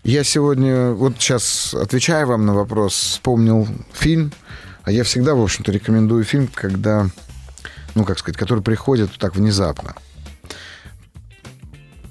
[0.05, 4.31] Я сегодня, вот сейчас отвечая вам на вопрос, вспомнил фильм
[4.83, 7.09] А я всегда, в общем-то, рекомендую фильм, когда,
[7.95, 9.95] ну, как сказать, который приходит так внезапно.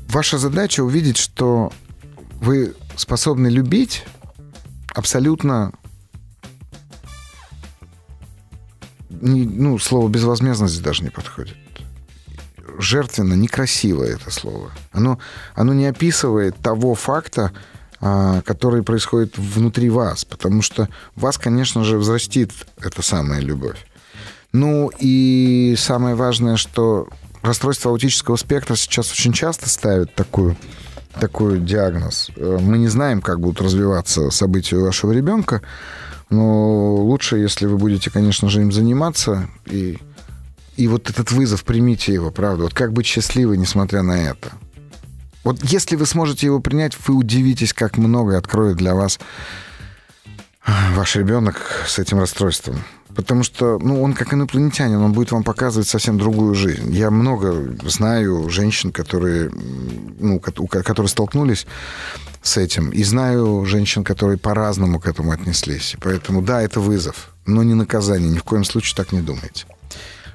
[0.08, 1.72] Ваша задача увидеть, что
[2.40, 4.04] вы способны любить
[4.92, 5.72] абсолютно
[9.08, 11.56] ну, слово безвозмездность даже не подходит.
[12.76, 14.72] Жертвенно, некрасиво это слово.
[14.90, 15.20] Оно,
[15.54, 17.52] оно не описывает того факта,
[18.06, 23.78] а, который происходит внутри вас, потому что вас, конечно же, взрастит эта самая любовь.
[24.52, 27.08] Ну и самое важное, что
[27.40, 30.54] расстройство аутического спектра сейчас очень часто ставят такую,
[31.18, 32.28] такой диагноз.
[32.36, 35.62] Э, мы не знаем, как будут развиваться события вашего ребенка,
[36.28, 39.96] но лучше, если вы будете, конечно же, им заниматься и
[40.76, 42.64] и вот этот вызов, примите его, правда.
[42.64, 44.52] Вот как быть счастливой, несмотря на это.
[45.44, 49.20] Вот если вы сможете его принять, вы удивитесь, как много откроет для вас
[50.94, 52.82] ваш ребенок с этим расстройством.
[53.14, 56.92] Потому что, ну, он как инопланетянин, он будет вам показывать совсем другую жизнь.
[56.92, 59.50] Я много знаю женщин, которые,
[60.18, 61.66] ну, которые столкнулись
[62.42, 62.90] с этим.
[62.90, 65.94] И знаю женщин, которые по-разному к этому отнеслись.
[66.00, 68.30] Поэтому, да, это вызов, но не наказание.
[68.30, 69.66] Ни в коем случае так не думайте.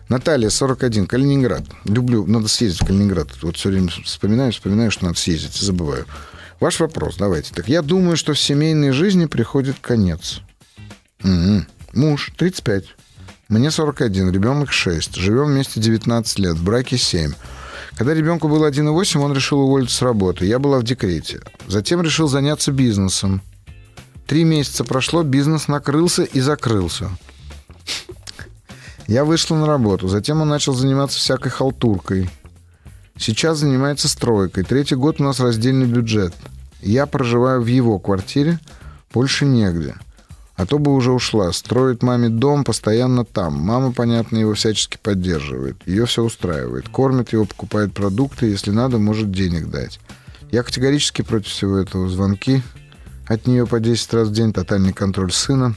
[0.10, 1.64] Наталья, 41, Калининград.
[1.86, 3.28] Люблю, надо съездить в Калининград.
[3.44, 6.06] Вот все время вспоминаю, вспоминаю, что надо съездить, забываю.
[6.60, 7.54] Ваш вопрос, давайте.
[7.54, 10.42] Так, я думаю, что в семейной жизни приходит конец.
[11.24, 11.64] Угу.
[11.94, 12.86] Муж, 35.
[13.50, 15.16] Мне 41, ребенок 6.
[15.16, 17.34] Живем вместе 19 лет, в браке 7.
[17.96, 20.48] Когда ребенку было 1,8, он решил уволиться с работы.
[20.48, 21.40] Я была в декрете.
[21.68, 23.42] Затем решил заняться бизнесом.
[24.26, 27.12] Три месяца прошло, бизнес накрылся и закрылся.
[29.10, 30.08] Я вышла на работу.
[30.08, 32.30] Затем он начал заниматься всякой халтуркой.
[33.18, 34.64] Сейчас занимается стройкой.
[34.64, 36.32] Третий год у нас раздельный бюджет.
[36.80, 38.60] Я проживаю в его квартире,
[39.12, 39.96] больше негде.
[40.56, 41.52] А то бы уже ушла.
[41.54, 43.56] Строит маме дом постоянно там.
[43.56, 45.78] Мама, понятно, его всячески поддерживает.
[45.88, 46.88] Ее все устраивает.
[46.90, 48.46] Кормит его, покупает продукты.
[48.46, 50.00] Если надо, может денег дать.
[50.52, 52.10] Я категорически против всего этого.
[52.10, 52.62] Звонки
[53.26, 55.74] от нее по 10 раз в день, тотальный контроль сына.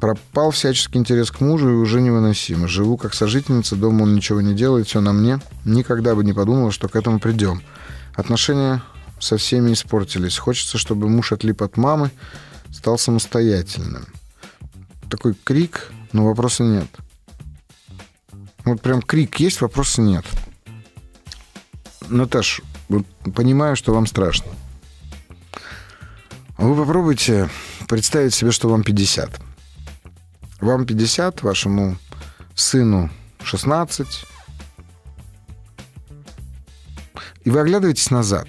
[0.00, 2.68] Пропал всяческий интерес к мужу и уже невыносимо.
[2.68, 5.40] Живу как сожительница, дома он ничего не делает, все на мне.
[5.64, 7.62] Никогда бы не подумала, что к этому придем.
[8.14, 8.82] Отношения
[9.18, 10.36] со всеми испортились.
[10.36, 12.10] Хочется, чтобы муж отлип от мамы,
[12.70, 14.06] стал самостоятельным.
[15.08, 16.88] Такой крик, но вопроса нет.
[18.64, 20.24] Вот прям крик есть, вопроса нет.
[22.08, 24.50] Наташ, вот понимаю, что вам страшно.
[26.58, 27.48] Вы попробуйте
[27.88, 29.45] представить себе, что вам 50.
[30.60, 31.98] Вам 50, вашему
[32.54, 33.10] сыну
[33.42, 34.06] 16.
[37.44, 38.48] И вы оглядываетесь назад.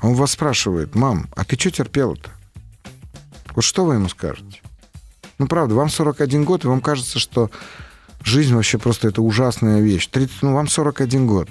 [0.00, 2.30] А он вас спрашивает, мам, а ты что терпела-то?
[3.54, 4.60] Вот что вы ему скажете?
[5.38, 7.50] Ну, правда, вам 41 год, и вам кажется, что
[8.22, 10.08] жизнь вообще просто это ужасная вещь.
[10.08, 11.48] 30, ну, вам 41 год.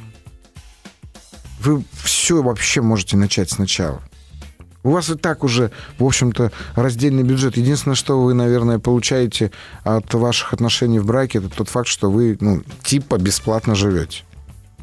[1.60, 4.02] Вы все вообще можете начать сначала.
[4.84, 7.58] У вас и так уже, в общем-то, раздельный бюджет.
[7.58, 9.52] Единственное, что вы, наверное, получаете
[9.84, 14.24] от ваших отношений в браке, это тот факт, что вы, ну, типа бесплатно живете.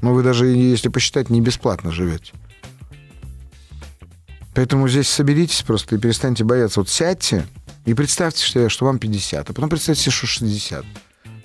[0.02, 2.32] Но вы даже, если посчитать, не бесплатно живете.
[4.54, 6.80] Поэтому здесь соберитесь просто и перестаньте бояться.
[6.80, 7.46] Вот сядьте
[7.86, 10.84] и представьте, что, что вам 50, а потом представьте что 60.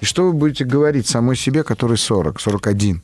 [0.02, 3.02] И что вы будете говорить самой себе, который 40, 41?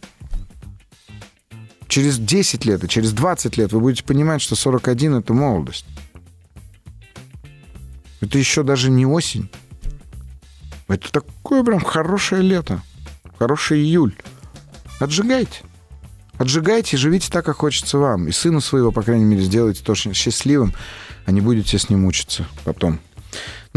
[1.98, 5.84] Через 10 лет и через 20 лет вы будете понимать, что 41— это молодость.
[8.22, 9.50] Это еще даже не осень.
[10.88, 12.84] Это такое прям хорошее лето.
[13.40, 14.16] Хороший июль.
[15.00, 15.62] Отжигайте.
[16.38, 18.28] Отжигайте, живите так, как хочется вам.
[18.28, 20.76] И сына своего, по крайней мере, сделайте точно счастливым,
[21.26, 23.00] а не будете с ним мучиться потом.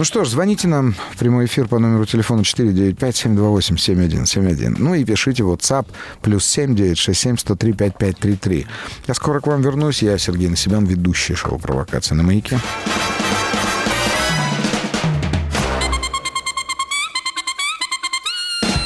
[0.00, 4.76] Ну что ж, звоните нам в прямой эфир по номеру телефона 495-728-7171.
[4.78, 5.86] Ну и пишите WhatsApp
[6.22, 8.66] плюс 7967-103-5533.
[9.06, 10.02] Я скоро к вам вернусь.
[10.02, 12.58] Я Сергей Насибян, ведущий шоу «Провокация на маяке».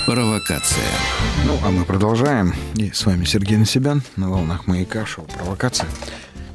[0.06, 0.82] Провокация.
[1.46, 2.52] Ну, а мы продолжаем.
[2.74, 5.86] И с вами Сергей Насибян на волнах маяка шоу «Провокация».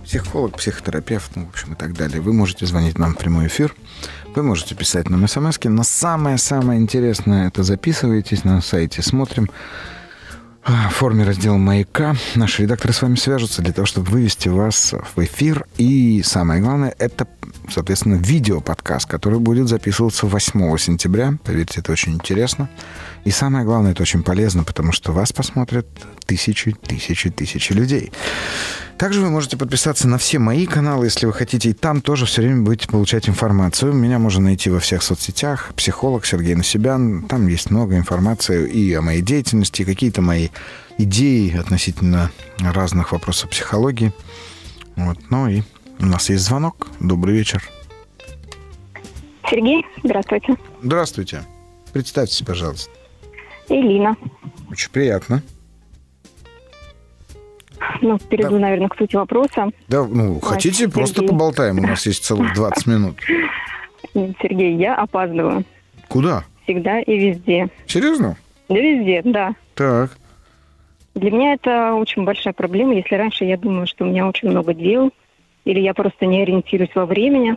[0.04, 2.20] Психолог, психотерапевт, ну, в общем, и так далее.
[2.20, 3.76] Вы можете звонить нам в прямой эфир.
[4.40, 9.50] Вы можете писать нам смс но самое-самое интересное это записывайтесь на сайте «Смотрим»
[10.64, 12.16] в форме раздела «Маяка».
[12.36, 15.66] Наши редакторы с вами свяжутся для того, чтобы вывести вас в эфир.
[15.78, 17.28] И самое главное, это,
[17.70, 21.34] соответственно, видеоподкаст, который будет записываться 8 сентября.
[21.44, 22.70] Поверьте, это очень интересно.
[23.26, 25.86] И самое главное, это очень полезно, потому что вас посмотрят
[26.26, 28.14] тысячи, тысячи, тысячи людей.
[29.00, 32.42] Также вы можете подписаться на все мои каналы, если вы хотите, и там тоже все
[32.42, 33.94] время будете получать информацию.
[33.94, 35.72] Меня можно найти во всех соцсетях.
[35.78, 37.24] Психолог Сергей Насибян.
[37.24, 40.50] Там есть много информации и о моей деятельности, и какие-то мои
[40.98, 42.30] идеи относительно
[42.60, 44.12] разных вопросов психологии.
[44.98, 45.18] Вот.
[45.30, 45.64] Ну и
[46.00, 46.88] у нас есть звонок.
[47.00, 47.64] Добрый вечер.
[49.50, 50.58] Сергей, здравствуйте.
[50.84, 51.44] Здравствуйте.
[51.94, 52.92] Представьтесь, пожалуйста.
[53.70, 54.18] Элина.
[54.70, 55.42] Очень приятно.
[58.02, 58.60] Ну, перейду, Да.
[58.60, 59.70] наверное, к сути вопроса.
[59.88, 60.94] Да, ну, хотите, Сергей.
[60.94, 61.80] просто поболтаем.
[61.80, 63.16] У нас есть целых 20 минут.
[64.14, 65.64] Сергей, я опаздываю.
[66.08, 66.44] Куда?
[66.64, 67.68] Всегда и везде.
[67.88, 68.38] Серьезно?
[68.70, 69.54] Да везде, да.
[69.76, 70.12] Так.
[71.16, 72.94] Для меня это очень большая проблема.
[72.94, 75.12] Если раньше я думала, что у меня очень много дел,
[75.66, 77.56] или я просто не ориентируюсь во времени,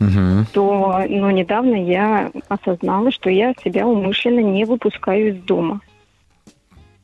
[0.00, 0.46] Угу.
[0.54, 5.82] то ну, недавно я осознала, что я себя умышленно не выпускаю из дома.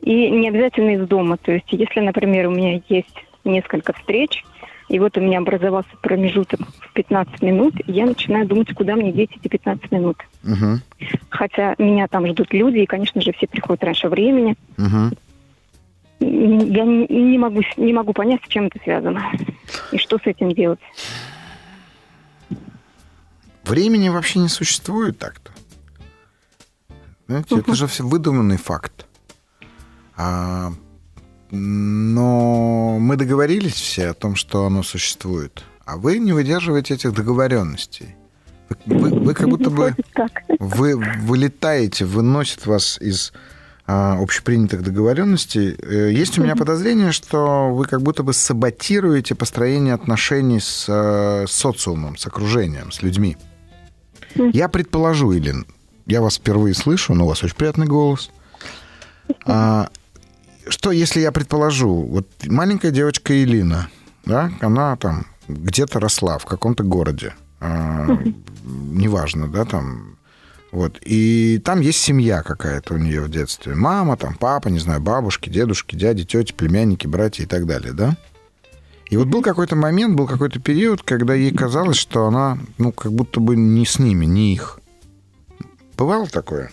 [0.03, 1.36] И не обязательно из дома.
[1.36, 4.44] То есть, если, например, у меня есть несколько встреч,
[4.88, 9.30] и вот у меня образовался промежуток в 15 минут, я начинаю думать, куда мне деть
[9.36, 10.16] эти 15 минут.
[10.44, 11.09] Угу.
[11.30, 14.55] Хотя меня там ждут люди, и, конечно же, все приходят раньше времени.
[14.78, 15.16] Угу.
[16.20, 19.32] Я не, не могу, не могу понять, с чем это связано.
[19.90, 20.80] И что с этим делать.
[23.64, 25.51] Времени вообще не существует так-то.
[27.26, 29.06] Знаете, это же все выдуманный факт.
[30.17, 30.73] А,
[31.51, 35.62] но мы договорились все о том, что оно существует.
[35.85, 38.17] А вы не выдерживаете этих договоренностей.
[38.87, 39.95] Вы, вы- вы как будто бы
[40.59, 43.33] вы вылетаете, выносит вас из
[43.87, 45.77] а, общепринятых договоренностей.
[45.81, 51.45] Э, Есть у меня подозрение, что вы как будто бы саботируете построение отношений с э,
[51.49, 53.37] социумом, с окружением, с людьми.
[54.35, 55.67] Я предположу, Илин,
[56.07, 58.31] я вас впервые слышу, но у вас очень приятный голос.
[59.45, 59.89] А,
[60.69, 63.89] что, если я предположу, вот маленькая девочка Илина,
[64.25, 68.07] да, она там где-то росла в каком-то городе, а,
[68.64, 70.17] неважно, да, там,
[70.73, 75.01] вот, и там есть семья какая-то у нее в детстве, мама, там, папа, не знаю,
[75.01, 78.17] бабушки, дедушки, дяди, тети, племянники, братья и так далее, да?
[79.09, 83.12] И вот был какой-то момент, был какой-то период, когда ей казалось, что она, ну, как
[83.12, 84.81] будто бы не с ними, не их.
[85.97, 86.73] Бывало такое?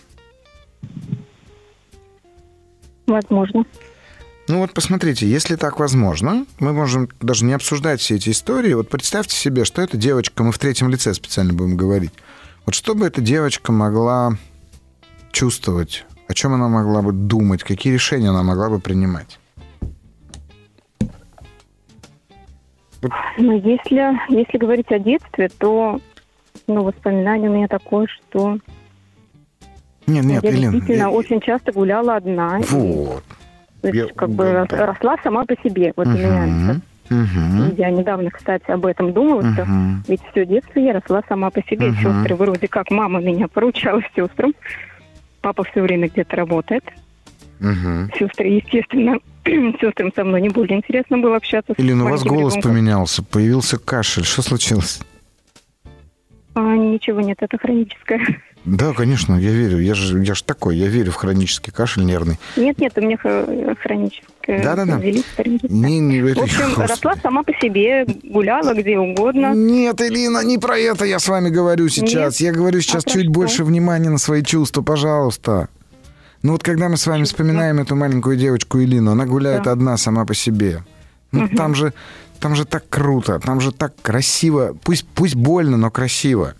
[3.06, 3.64] Возможно.
[4.46, 8.74] Ну вот посмотрите, если так возможно, мы можем даже не обсуждать все эти истории.
[8.74, 12.12] Вот представьте себе, что эта девочка, мы в третьем лице специально будем говорить.
[12.66, 14.32] Вот что бы эта девочка могла
[15.32, 19.38] чувствовать, о чем она могла бы думать, какие решения она могла бы принимать?
[23.36, 26.00] Ну, если, если говорить о детстве, то
[26.66, 28.58] ну, воспоминание у меня такое, что
[30.06, 30.72] Нет, нет, я Елена.
[30.72, 32.60] действительно я- очень часто гуляла одна.
[32.60, 33.22] и, Вот.
[33.90, 34.86] То есть, я- как бы да, рос- да.
[34.86, 35.92] росла сама по себе.
[35.96, 36.80] Вот у меня.
[37.10, 37.74] Мгм.
[37.76, 40.04] Я недавно, кстати, об этом думала, что Мгм.
[40.08, 41.88] ведь все детство я росла сама по себе.
[41.90, 41.96] Мгм.
[41.98, 44.54] Сестры вроде как мама меня поручала сестрам.
[45.42, 46.84] Папа все время где-то работает.
[47.60, 48.10] Мгм.
[48.18, 49.18] Сестры, естественно,
[49.80, 51.74] сестрам со мной не более интересно было общаться.
[51.76, 52.70] с Елена, у вас голос ребенком.
[52.72, 54.24] поменялся, появился кашель.
[54.24, 55.00] Что случилось?
[56.54, 58.20] А, ничего нет, это хроническое.
[58.64, 59.78] Да, конечно, я верю.
[59.78, 62.38] Я же, я же такой, я верю в хронический кашель нервный.
[62.56, 64.62] Нет, нет, у меня хро- хроническое.
[64.62, 64.96] Да-да-да.
[64.96, 65.70] велик, хроническое.
[65.70, 66.88] Не, не, это- В общем, Господи.
[66.90, 69.52] росла сама по себе, гуляла где угодно.
[69.54, 72.40] Нет, Элина, не про это я с вами говорю сейчас.
[72.40, 73.32] Я говорю сейчас про чуть что?
[73.32, 75.68] больше внимания на свои чувства, пожалуйста.
[76.42, 79.72] Ну вот когда мы с вами вспоминаем эту маленькую девочку Элину, она гуляет Да.
[79.72, 80.84] одна сама по себе.
[81.32, 81.92] Ну там же,
[82.40, 84.74] там же так круто, там же так красиво.
[84.84, 86.54] Пусть, пусть больно, но красиво.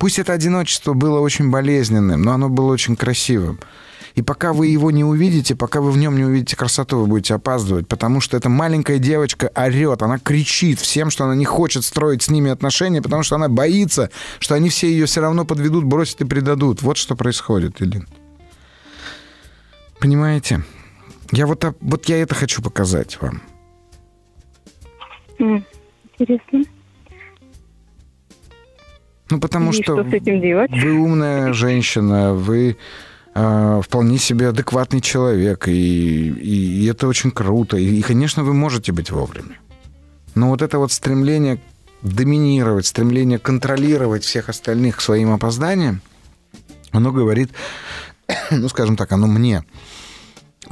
[0.00, 3.60] Пусть это одиночество было очень болезненным, но оно было очень красивым.
[4.14, 7.34] И пока вы его не увидите, пока вы в нем не увидите красоту, вы будете
[7.34, 12.22] опаздывать, потому что эта маленькая девочка орет, она кричит всем, что она не хочет строить
[12.22, 16.22] с ними отношения, потому что она боится, что они все ее все равно подведут, бросят
[16.22, 16.80] и предадут.
[16.80, 18.08] Вот что происходит, Илин.
[20.00, 20.64] Понимаете?
[21.30, 23.42] Я вот, вот я это хочу показать вам.
[25.38, 26.79] Интересно.
[29.30, 30.70] Ну, потому И что что с этим делать?
[30.72, 32.76] вы умная женщина, вы
[33.34, 37.76] э, вполне себе адекватный человек, и, и- и это очень круто.
[37.76, 39.58] И, и, конечно, вы можете быть вовремя.
[40.34, 41.60] Но вот это вот стремление
[42.02, 46.00] доминировать, стремление контролировать всех остальных своим опозданием,
[46.92, 47.50] оно говорит,
[48.50, 49.64] ну, скажем так, оно мне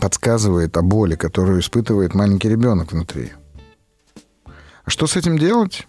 [0.00, 3.32] подсказывает о боли, которую испытывает маленький ребенок внутри.
[4.84, 5.86] А что с этим делать?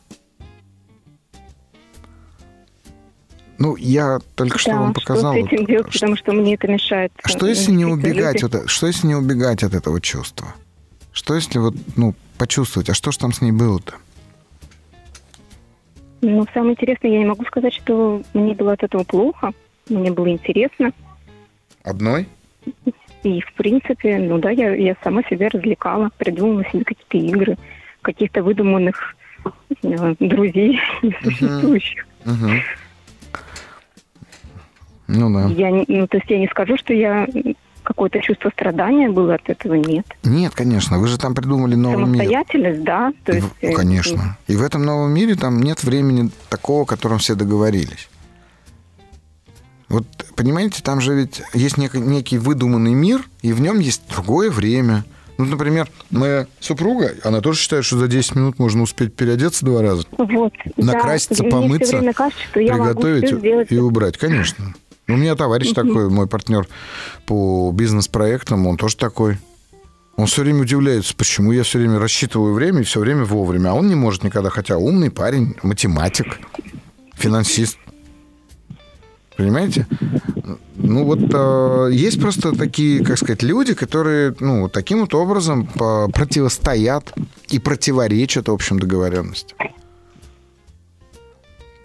[3.60, 5.34] Ну, я только что Да, вам показал.
[5.34, 7.12] Что с этим вот, делать, что- потому что мне это мешает.
[7.22, 8.41] а что если не убегать?
[8.41, 10.55] люди- от- что если не убегать от этого чувства?
[11.12, 13.95] Что если вот, ну, почувствовать, а что ж там с ней было-то?
[16.22, 19.51] Ну, самое интересное, я не могу сказать, что мне было от этого плохо.
[19.89, 20.91] Мне было интересно.
[21.84, 22.28] Одной?
[23.24, 27.57] И, в принципе, ну да, я, я сама себя развлекала, придумывала себе какие-то игры,
[28.01, 29.16] каких-то выдуманных
[29.84, 32.05] э, друзей несуществующих.
[32.26, 32.49] Угу.
[35.10, 35.47] Ну да.
[35.47, 37.28] Я, ну, то есть я не скажу, что я
[37.84, 40.05] какое-то чувство страдания было от этого, нет.
[40.24, 42.18] Нет, конечно, вы же там придумали новый мир.
[42.18, 43.12] Самостоятельность, да.
[43.26, 44.38] То И есть, э, Конечно.
[44.47, 48.07] И в этом новом мире там нет времени такого, о котором все договорились.
[49.88, 50.05] Вот,
[50.36, 55.03] понимаете, там же ведь есть нек- некий выдуманный мир, и в нем есть другое время.
[55.39, 59.82] Ну, например, моя супруга, она тоже считает, что за 10 минут можно успеть переодеться два
[59.82, 64.18] раза, Вот, накраситься, да, помыться, кажется, приготовить и убрать.
[64.18, 64.76] Конечно.
[65.10, 66.68] У меня товарищ такой, мой партнер
[67.26, 69.39] по бизнес-проектам, он тоже такой.
[70.16, 73.70] Он все время удивляется, почему я все время рассчитываю время и все время вовремя.
[73.70, 76.39] А он не может никогда, хотя умный парень, математик,
[77.16, 77.80] финансист.
[79.36, 79.88] Понимаете?
[80.76, 87.14] Ну вот э, есть просто такие, как сказать, люди, которые, ну, таким вот образом противостоят
[87.47, 89.57] и противоречат общим договоренностям.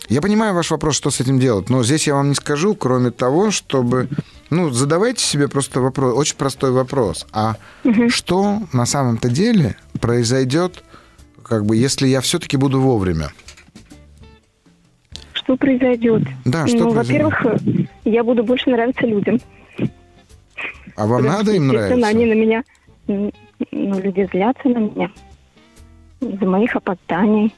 [0.08, 3.10] Я понимаю ваш вопрос, что с этим делать, но здесь я вам не скажу, кроме
[3.10, 4.08] того, чтобы...
[4.50, 7.26] Ну, задавайте себе просто вопрос, очень простой вопрос.
[7.32, 7.56] А
[8.08, 10.84] что на самом-то деле произойдет,
[11.42, 13.30] как бы, если я все-таки буду вовремя?
[15.32, 16.22] Что произойдет?
[16.44, 17.32] Да, что ну, произойдет?
[17.32, 17.62] во-первых,
[18.04, 19.40] я буду больше нравиться людям.
[20.96, 22.06] А вам надо им нравиться?
[22.06, 22.62] они на меня,
[23.06, 23.32] ну,
[23.70, 25.10] люди злятся на меня
[26.20, 27.54] из-за моих опозданий.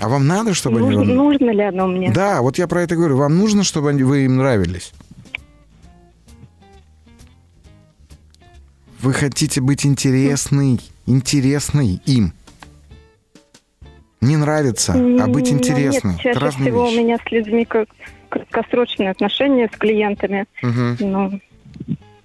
[0.00, 1.14] А вам надо, чтобы они Нужно, вам...
[1.14, 2.10] нужно ли оно мне?
[2.10, 3.16] Да, вот я про это говорю.
[3.18, 4.92] Вам нужно, чтобы они- вы им нравились?
[9.00, 12.32] Вы хотите быть интересный, интересный им.
[14.20, 16.12] Не нравится, а быть М, ну, интересным.
[16.12, 16.94] Нет, Это чаще разные всего вещи.
[16.94, 17.88] у меня с людьми как
[18.28, 20.44] краткосрочные отношения с клиентами.
[20.62, 20.96] Мгм.
[21.00, 21.40] Ну,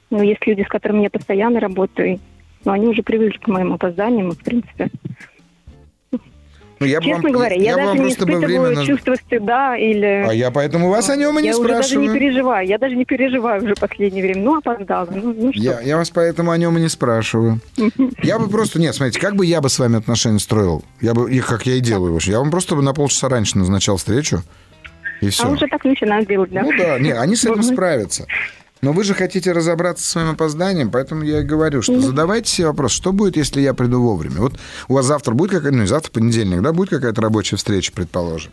[0.09, 2.19] ну, есть люди, с которыми я постоянно работаю.
[2.65, 4.89] Но они уже привыкли к моим опозданиям, и, в принципе.
[6.79, 9.77] Ну, я Честно вам- говоря, я, бы даже вам не испытываю время наз- чувство стыда
[9.77, 10.25] или...
[10.27, 12.13] А я поэтому вас о нем и не я уже даже не спрашиваю.
[12.19, 12.67] переживаю.
[12.67, 14.41] Я даже не переживаю уже последнее время.
[14.43, 15.07] Ну, опоздала.
[15.09, 15.61] Ну, ну что?
[15.61, 17.59] Я, я вас поэтому о нем и не спрашиваю.
[18.23, 18.79] Я бы просто...
[18.79, 20.83] Нет, смотрите, как бы я бы с вами отношения строил?
[21.01, 22.19] Я бы, и как я и делаю.
[22.23, 24.41] Я вам просто бы на полчаса раньше назначал встречу,
[25.21, 25.45] и все.
[25.45, 26.61] А уже так начинают делать, да?
[26.63, 28.25] Ну да, не, они с этим справятся.
[28.85, 32.67] Но вы же хотите разобраться с своим опозданием, поэтому я и говорю, что задавайте себе
[32.67, 34.41] вопрос, что будет, если я приду вовремя?
[34.41, 38.51] Вот у вас завтра будет какая-то, ну завтра, понедельник, да, будет какая-то рабочая встреча, предположим?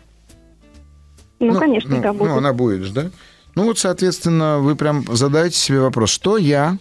[1.39, 2.31] Ну, конечно, ну, да, будет.
[2.31, 3.11] Ну, она будет, да?
[3.55, 6.79] Ну, вот, соответственно, вы прям задаете себе вопрос, что я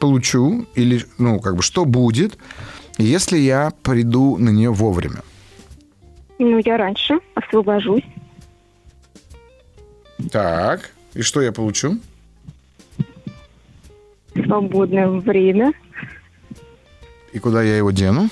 [0.00, 2.38] получу, или, ну, как бы, что будет,
[2.96, 5.20] если я приду на нее вовремя?
[6.38, 8.06] Ну, я раньше освобожусь.
[10.32, 11.98] Так, и что я получу?
[14.34, 15.72] Свободное время.
[17.32, 18.28] И куда я его дену?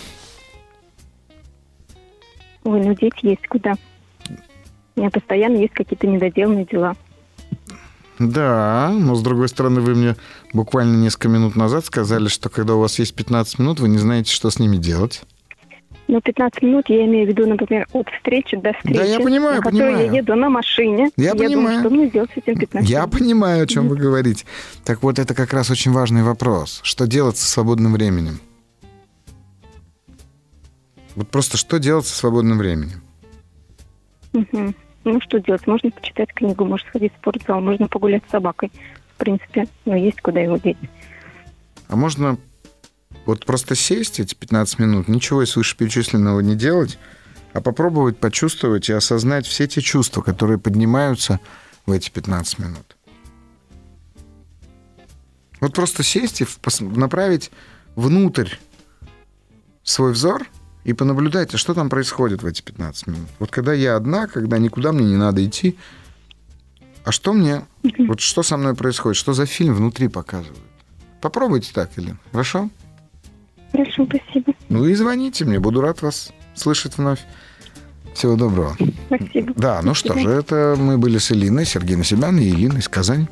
[2.65, 3.75] Ой, ну деть есть куда.
[4.95, 6.95] У меня постоянно есть какие-то недоделанные дела.
[8.19, 10.17] Да, но с другой стороны, вы мне
[10.53, 14.33] буквально несколько минут назад сказали, что когда у вас есть 15 минут, вы не знаете,
[14.33, 15.23] что с ними делать.
[16.09, 18.99] Ну, 15 минут я имею в виду, например, от встречи до встречи.
[18.99, 19.97] Да, я понимаю, на понимаю.
[19.99, 21.11] я еду на машине.
[21.17, 21.81] Я думаю, понимаю.
[21.81, 23.13] что мне делать с этим 15 Я минут.
[23.13, 24.45] понимаю, о чем вы говорите.
[24.85, 26.81] Так вот, это как раз очень важный вопрос.
[26.83, 28.41] Что делать со свободным временем?
[31.15, 33.03] Вот просто что делать со свободным временем?
[34.33, 34.75] Мгм.
[35.05, 35.67] Ну, что делать?
[35.67, 38.71] Можно почитать книгу, можно сходить в спортзал, можно погулять с собакой.
[39.15, 40.77] В принципе, но есть куда его деть.
[41.89, 42.39] А можно
[43.25, 46.99] вот просто сесть эти 15 минут, ничего из вышеперечисленного не делать,
[47.53, 51.39] а попробовать почувствовать и осознать все те чувства, которые поднимаются
[51.87, 52.97] в эти 15 минут.
[55.61, 56.47] Вот просто сесть и
[56.81, 57.53] направить
[57.95, 58.49] внутрь
[59.85, 60.47] свой взор
[60.85, 63.29] и понаблюдать, а что там происходит в эти 15 минут.
[63.39, 65.79] Вот когда я одна, когда никуда мне не надо идти,
[67.05, 67.65] а что мне,
[67.99, 70.59] вот что со мной происходит, что за фильм внутри показывают.
[71.21, 72.69] Попробуйте так, Елена, хорошо?
[73.73, 74.53] Хорошо, спасибо.
[74.69, 77.21] Ну и звоните мне, буду рад вас слышать вновь.
[78.15, 78.77] Всего доброго.
[79.07, 79.55] Спасибо.
[79.57, 82.89] Да, ну До что же, это мы были с Элиной, Сергей Насибян и Елена из
[82.89, 83.27] Казани.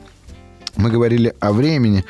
[0.77, 2.05] Мы говорили о времени.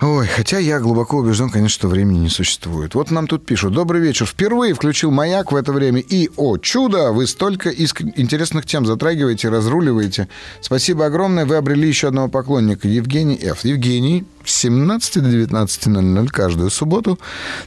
[0.00, 2.94] Ой, хотя я глубоко убежден, конечно, что времени не существует.
[2.94, 3.72] Вот нам тут пишут.
[3.72, 4.26] Добрый вечер.
[4.26, 6.00] Впервые включил маяк в это время.
[6.00, 8.02] И, о чудо, вы столько иск...
[8.02, 10.28] интересных тем затрагиваете, разруливаете.
[10.60, 11.46] Спасибо огромное.
[11.46, 12.86] Вы обрели еще одного поклонника.
[12.86, 13.64] Евгений Ф.
[13.64, 17.18] Евгений, с 17 до 19.00 каждую субботу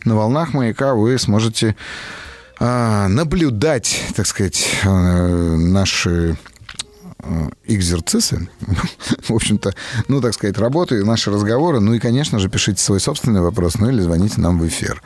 [0.06, 1.76] на волнах маяка вы сможете
[2.62, 6.61] а, наблюдать, так сказать, а, наши Э,
[7.66, 8.50] экзерцисы,
[9.24, 9.74] в общем-то,
[10.08, 11.80] ну, так сказать, работы, наши разговоры.
[11.80, 15.02] Ну и, конечно же, пишите свой собственный вопрос, ну или звоните нам в эфир.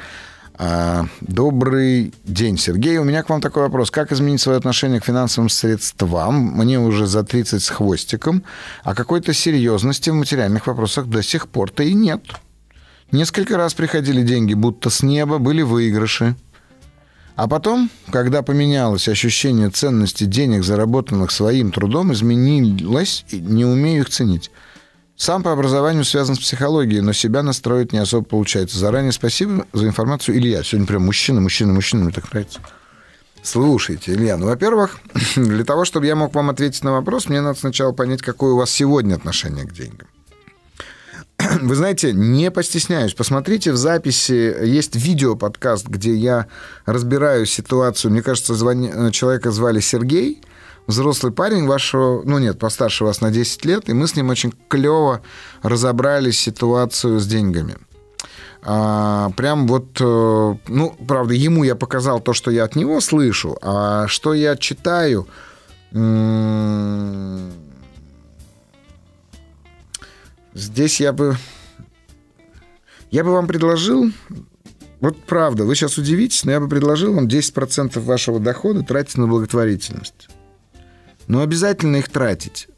[0.57, 2.97] А, добрый день, Сергей.
[2.97, 3.91] У меня к вам такой вопрос.
[3.91, 6.35] Как изменить свое отношение к финансовым средствам?
[6.35, 8.43] Мне уже за 30 с хвостиком,
[8.83, 12.21] а какой-то серьезности в материальных вопросах до сих пор-то и нет.
[13.11, 16.35] Несколько раз приходили деньги будто с неба, были выигрыши.
[17.35, 24.09] А потом, когда поменялось ощущение ценности денег, заработанных своим трудом, изменилось, и не умею их
[24.09, 24.51] ценить.
[25.17, 28.77] Сам по образованию связан с психологией, но себя настроить не особо получается.
[28.77, 30.63] Заранее спасибо за информацию, Илья.
[30.63, 32.59] Сегодня прям мужчина, мужчина, мужчина, мне так нравится.
[33.43, 34.99] Слушайте, Илья, ну, во-первых,
[35.35, 38.57] для того, чтобы я мог вам ответить на вопрос, мне надо сначала понять, какое у
[38.57, 40.07] вас сегодня отношение к деньгам.
[41.61, 43.13] Вы знаете, не постесняюсь.
[43.13, 44.55] Посмотрите в записи.
[44.65, 46.47] Есть видео-подкаст, где я
[46.85, 48.11] разбираю ситуацию.
[48.11, 48.91] Мне кажется, звони...
[48.93, 50.41] Э, человека звали Сергей.
[50.87, 54.53] Взрослый парень вашего, ну нет, постарше вас на 10 лет, и мы с ним очень
[54.67, 55.21] клево
[55.63, 57.77] разобрали ситуацию с деньгами.
[58.61, 63.57] А, прям вот, э, ну, правда, ему я показал то, что я от него слышу,
[63.63, 65.27] а что я читаю,
[70.55, 71.37] Здесь я бы...
[73.11, 74.11] Я бы вам предложил...
[75.01, 79.27] Вот правда, вы сейчас удивитесь, но я бы предложил вам 10% вашего дохода тратить на
[79.27, 80.29] благотворительность.
[81.27, 82.69] Но обязательно их тратить.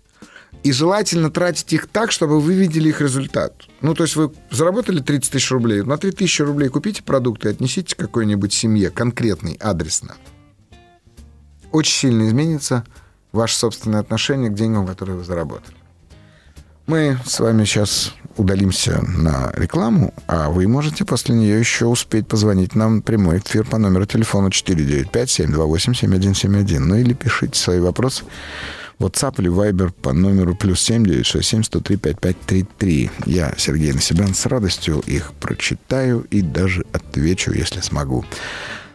[0.63, 3.67] И желательно тратить их так, чтобы вы видели их результат.
[3.81, 7.51] Ну, то есть вы заработали 30 тысяч рублей, на 3 тысячи рублей купите продукты и
[7.51, 10.17] отнесите какой-нибудь семье, конкретный, адресно.
[11.71, 12.83] Очень сильно изменится
[13.31, 15.76] ваше собственное отношение к деньгам, которые вы заработали.
[16.87, 22.75] Мы с вами сейчас удалимся на рекламу, а вы можете после нее еще успеть позвонить
[22.75, 26.79] нам прямой эфир по номеру телефона 495-728-7171.
[26.79, 28.23] Ну или пишите свои вопросы
[28.99, 33.11] WhatsApp или Viber по номеру плюс 7967 103 5533.
[33.25, 38.23] Я, Сергей Насибян, с радостью их прочитаю и даже отвечу, если смогу.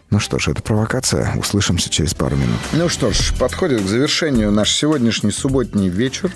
[0.09, 1.31] Ну что ж, это провокация.
[1.37, 2.57] Услышимся через пару минут.
[2.71, 6.31] Ну что ж, подходит к завершению наш сегодняшний субботний вечер.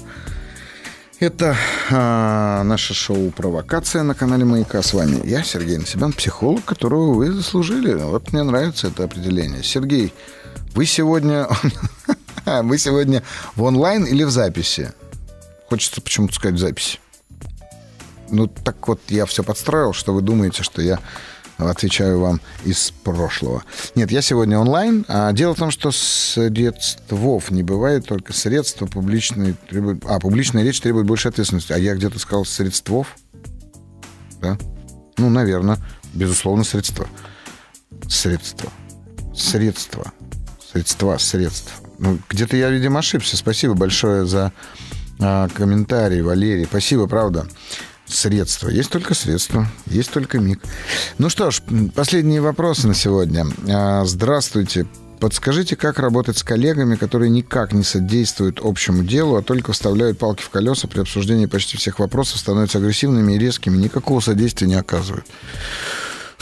[1.19, 1.57] Это
[1.89, 4.83] а, наше шоу «Провокация» на канале «Маяка».
[4.83, 7.95] С вами я, Сергей Насибян, психолог, которого вы заслужили.
[7.95, 9.63] Вот мне нравится это определение.
[9.63, 10.13] Сергей,
[10.75, 11.47] вы сегодня...
[12.45, 13.23] вы сегодня
[13.55, 14.93] в онлайн или в записи?
[15.69, 16.99] Хочется почему-то сказать в записи.
[18.29, 20.99] Ну, так вот, я все подстроил, что вы думаете, что я
[21.57, 23.63] отвечаю вам из прошлого.
[23.95, 25.05] Нет, я сегодня онлайн.
[25.07, 30.03] А дело в том, что средствов не бывает, только средства публичные требуют...
[30.05, 31.73] А, публичная речь требует больше ответственности.
[31.73, 33.15] А я где-то сказал средствов?
[34.41, 34.57] Да?
[35.17, 35.77] Ну, наверное.
[36.13, 37.07] Безусловно, средства.
[38.07, 38.71] Средства.
[39.35, 40.11] Средства.
[40.71, 41.73] Средства, средства.
[41.97, 43.35] Ну, где-то я, видимо, ошибся.
[43.37, 44.51] Спасибо большое за
[45.19, 46.65] а, комментарий, Валерий.
[46.65, 47.47] Спасибо, правда
[48.07, 48.69] средства.
[48.69, 50.61] Есть только средства, есть только миг.
[51.17, 51.61] Ну что ж,
[51.95, 53.45] последние вопросы на сегодня.
[53.67, 54.87] А, здравствуйте.
[55.19, 60.43] Подскажите, как работать с коллегами, которые никак не содействуют общему делу, а только вставляют палки
[60.43, 65.25] в колеса при обсуждении почти всех вопросов, становятся агрессивными и резкими, никакого содействия не оказывают?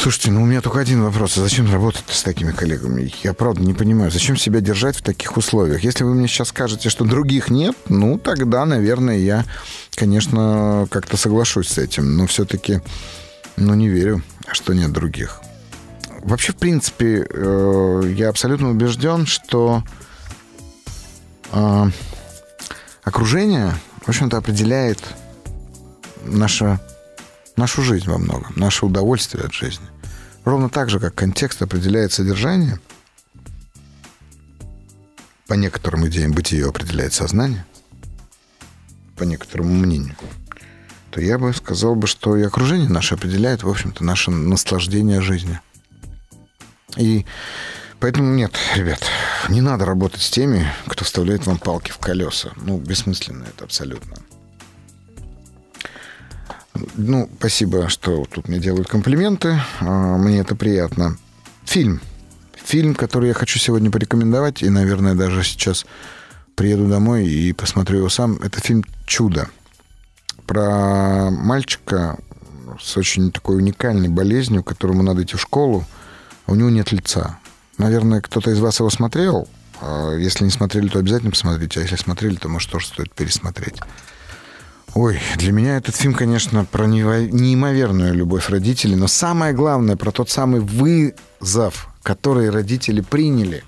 [0.06, 1.36] Слушайте, ну у меня только один вопрос.
[1.36, 3.12] А зачем работать с такими коллегами?
[3.24, 5.84] Я правда не понимаю, зачем себя держать в таких условиях?
[5.84, 9.45] Если вы мне сейчас скажете, что других нет, ну тогда, наверное, я,
[9.95, 12.18] конечно, как-то соглашусь с этим.
[12.18, 12.82] Но все-таки,
[13.58, 15.41] ну не верю, что нет других.
[16.22, 19.82] Вообще, в принципе, э, я абсолютно убежден, что
[21.51, 21.89] э,
[23.03, 24.99] окружение, в общем-то, определяет
[26.26, 26.80] наше
[27.58, 29.88] нашу жизнь во многом, наше удовольствие от жизни.
[30.46, 32.80] Ровно так же, как контекст определяет содержание,
[35.48, 37.66] по некоторым идеям бытие определяет сознание,
[39.18, 40.16] по некоторому мнению,
[41.10, 45.60] то я бы сказал бы, что и окружение наше определяет, в общем-то, наше наслаждение жизнью.
[46.95, 47.26] И
[47.99, 49.02] поэтому нет, ребят,
[49.49, 52.52] не надо работать с теми, кто вставляет вам палки в колеса.
[52.56, 54.18] Ну, бессмысленно это абсолютно.
[56.95, 59.60] Ну, спасибо, что тут мне делают комплименты.
[59.80, 61.18] А, мне это приятно.
[61.65, 62.02] Фильм.
[62.53, 65.85] Фильм, который я хочу сегодня порекомендовать, и, наверное, даже сейчас
[66.56, 68.38] приеду домой и посмотрю его сам.
[68.41, 69.49] Это фильм «Чудо».
[70.47, 72.18] Про мальчика,
[72.80, 75.85] с очень такой уникальной болезнью, которому надо идти в школу,
[76.45, 77.39] а у него нет лица.
[77.77, 79.47] Наверное, кто-то из вас его смотрел.
[79.81, 81.80] А если не смотрели, то обязательно посмотрите.
[81.80, 83.80] А если смотрели, то, может, тоже стоит пересмотреть.
[84.95, 90.30] Ой, для меня этот фильм, конечно, про неимоверную любовь родителей, но самое главное, про тот
[90.30, 93.65] самый вызов, который родители приняли,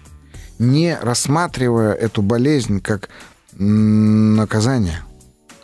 [0.57, 3.09] не рассматривая эту болезнь как
[3.51, 5.01] наказание,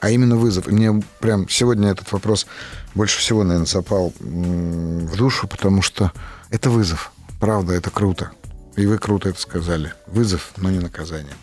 [0.02, 0.68] а именно вызов.
[0.68, 2.45] И мне прям сегодня этот вопрос
[2.94, 6.11] больше всего, наверное, запал в душу, потому что
[6.49, 7.14] это вызов.
[7.40, 8.31] Правда, это круто.
[8.76, 9.94] И вы круто это сказали.
[10.07, 11.34] Вызов, но не наказание.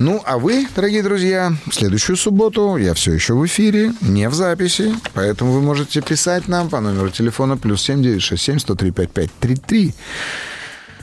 [0.00, 4.34] Ну, а вы, дорогие друзья, в следующую субботу я все еще в эфире, не в
[4.34, 9.94] записи, поэтому вы можете писать нам по номеру телефона плюс 7967 103 5533.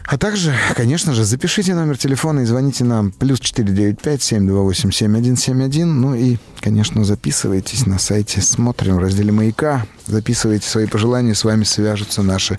[0.03, 5.85] А также, конечно же, запишите номер телефона и звоните нам плюс 495-728-7171.
[5.85, 9.85] Ну и, конечно, записывайтесь на сайте «Смотрим» в разделе «Маяка».
[10.07, 12.57] Записывайте свои пожелания, с вами свяжутся наши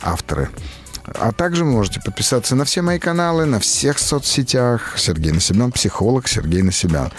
[0.00, 0.48] авторы.
[1.18, 4.94] А также можете подписаться на все мои каналы, на всех соцсетях.
[4.98, 7.12] Сергей Насебян, психолог Сергей Насебян.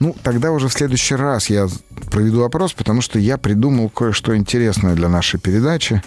[0.00, 1.68] Ну, тогда уже в следующий раз я
[2.10, 6.02] проведу опрос, потому что я придумал кое-что интересное для нашей передачи.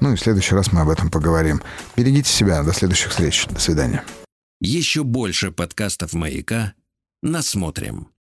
[0.00, 1.62] Ну и в следующий раз мы об этом поговорим.
[1.96, 2.62] Берегите себя.
[2.62, 3.46] До следующих встреч.
[3.48, 4.04] До свидания.
[4.60, 6.74] Еще больше подкастов «Маяка»
[7.22, 8.08] насмотрим.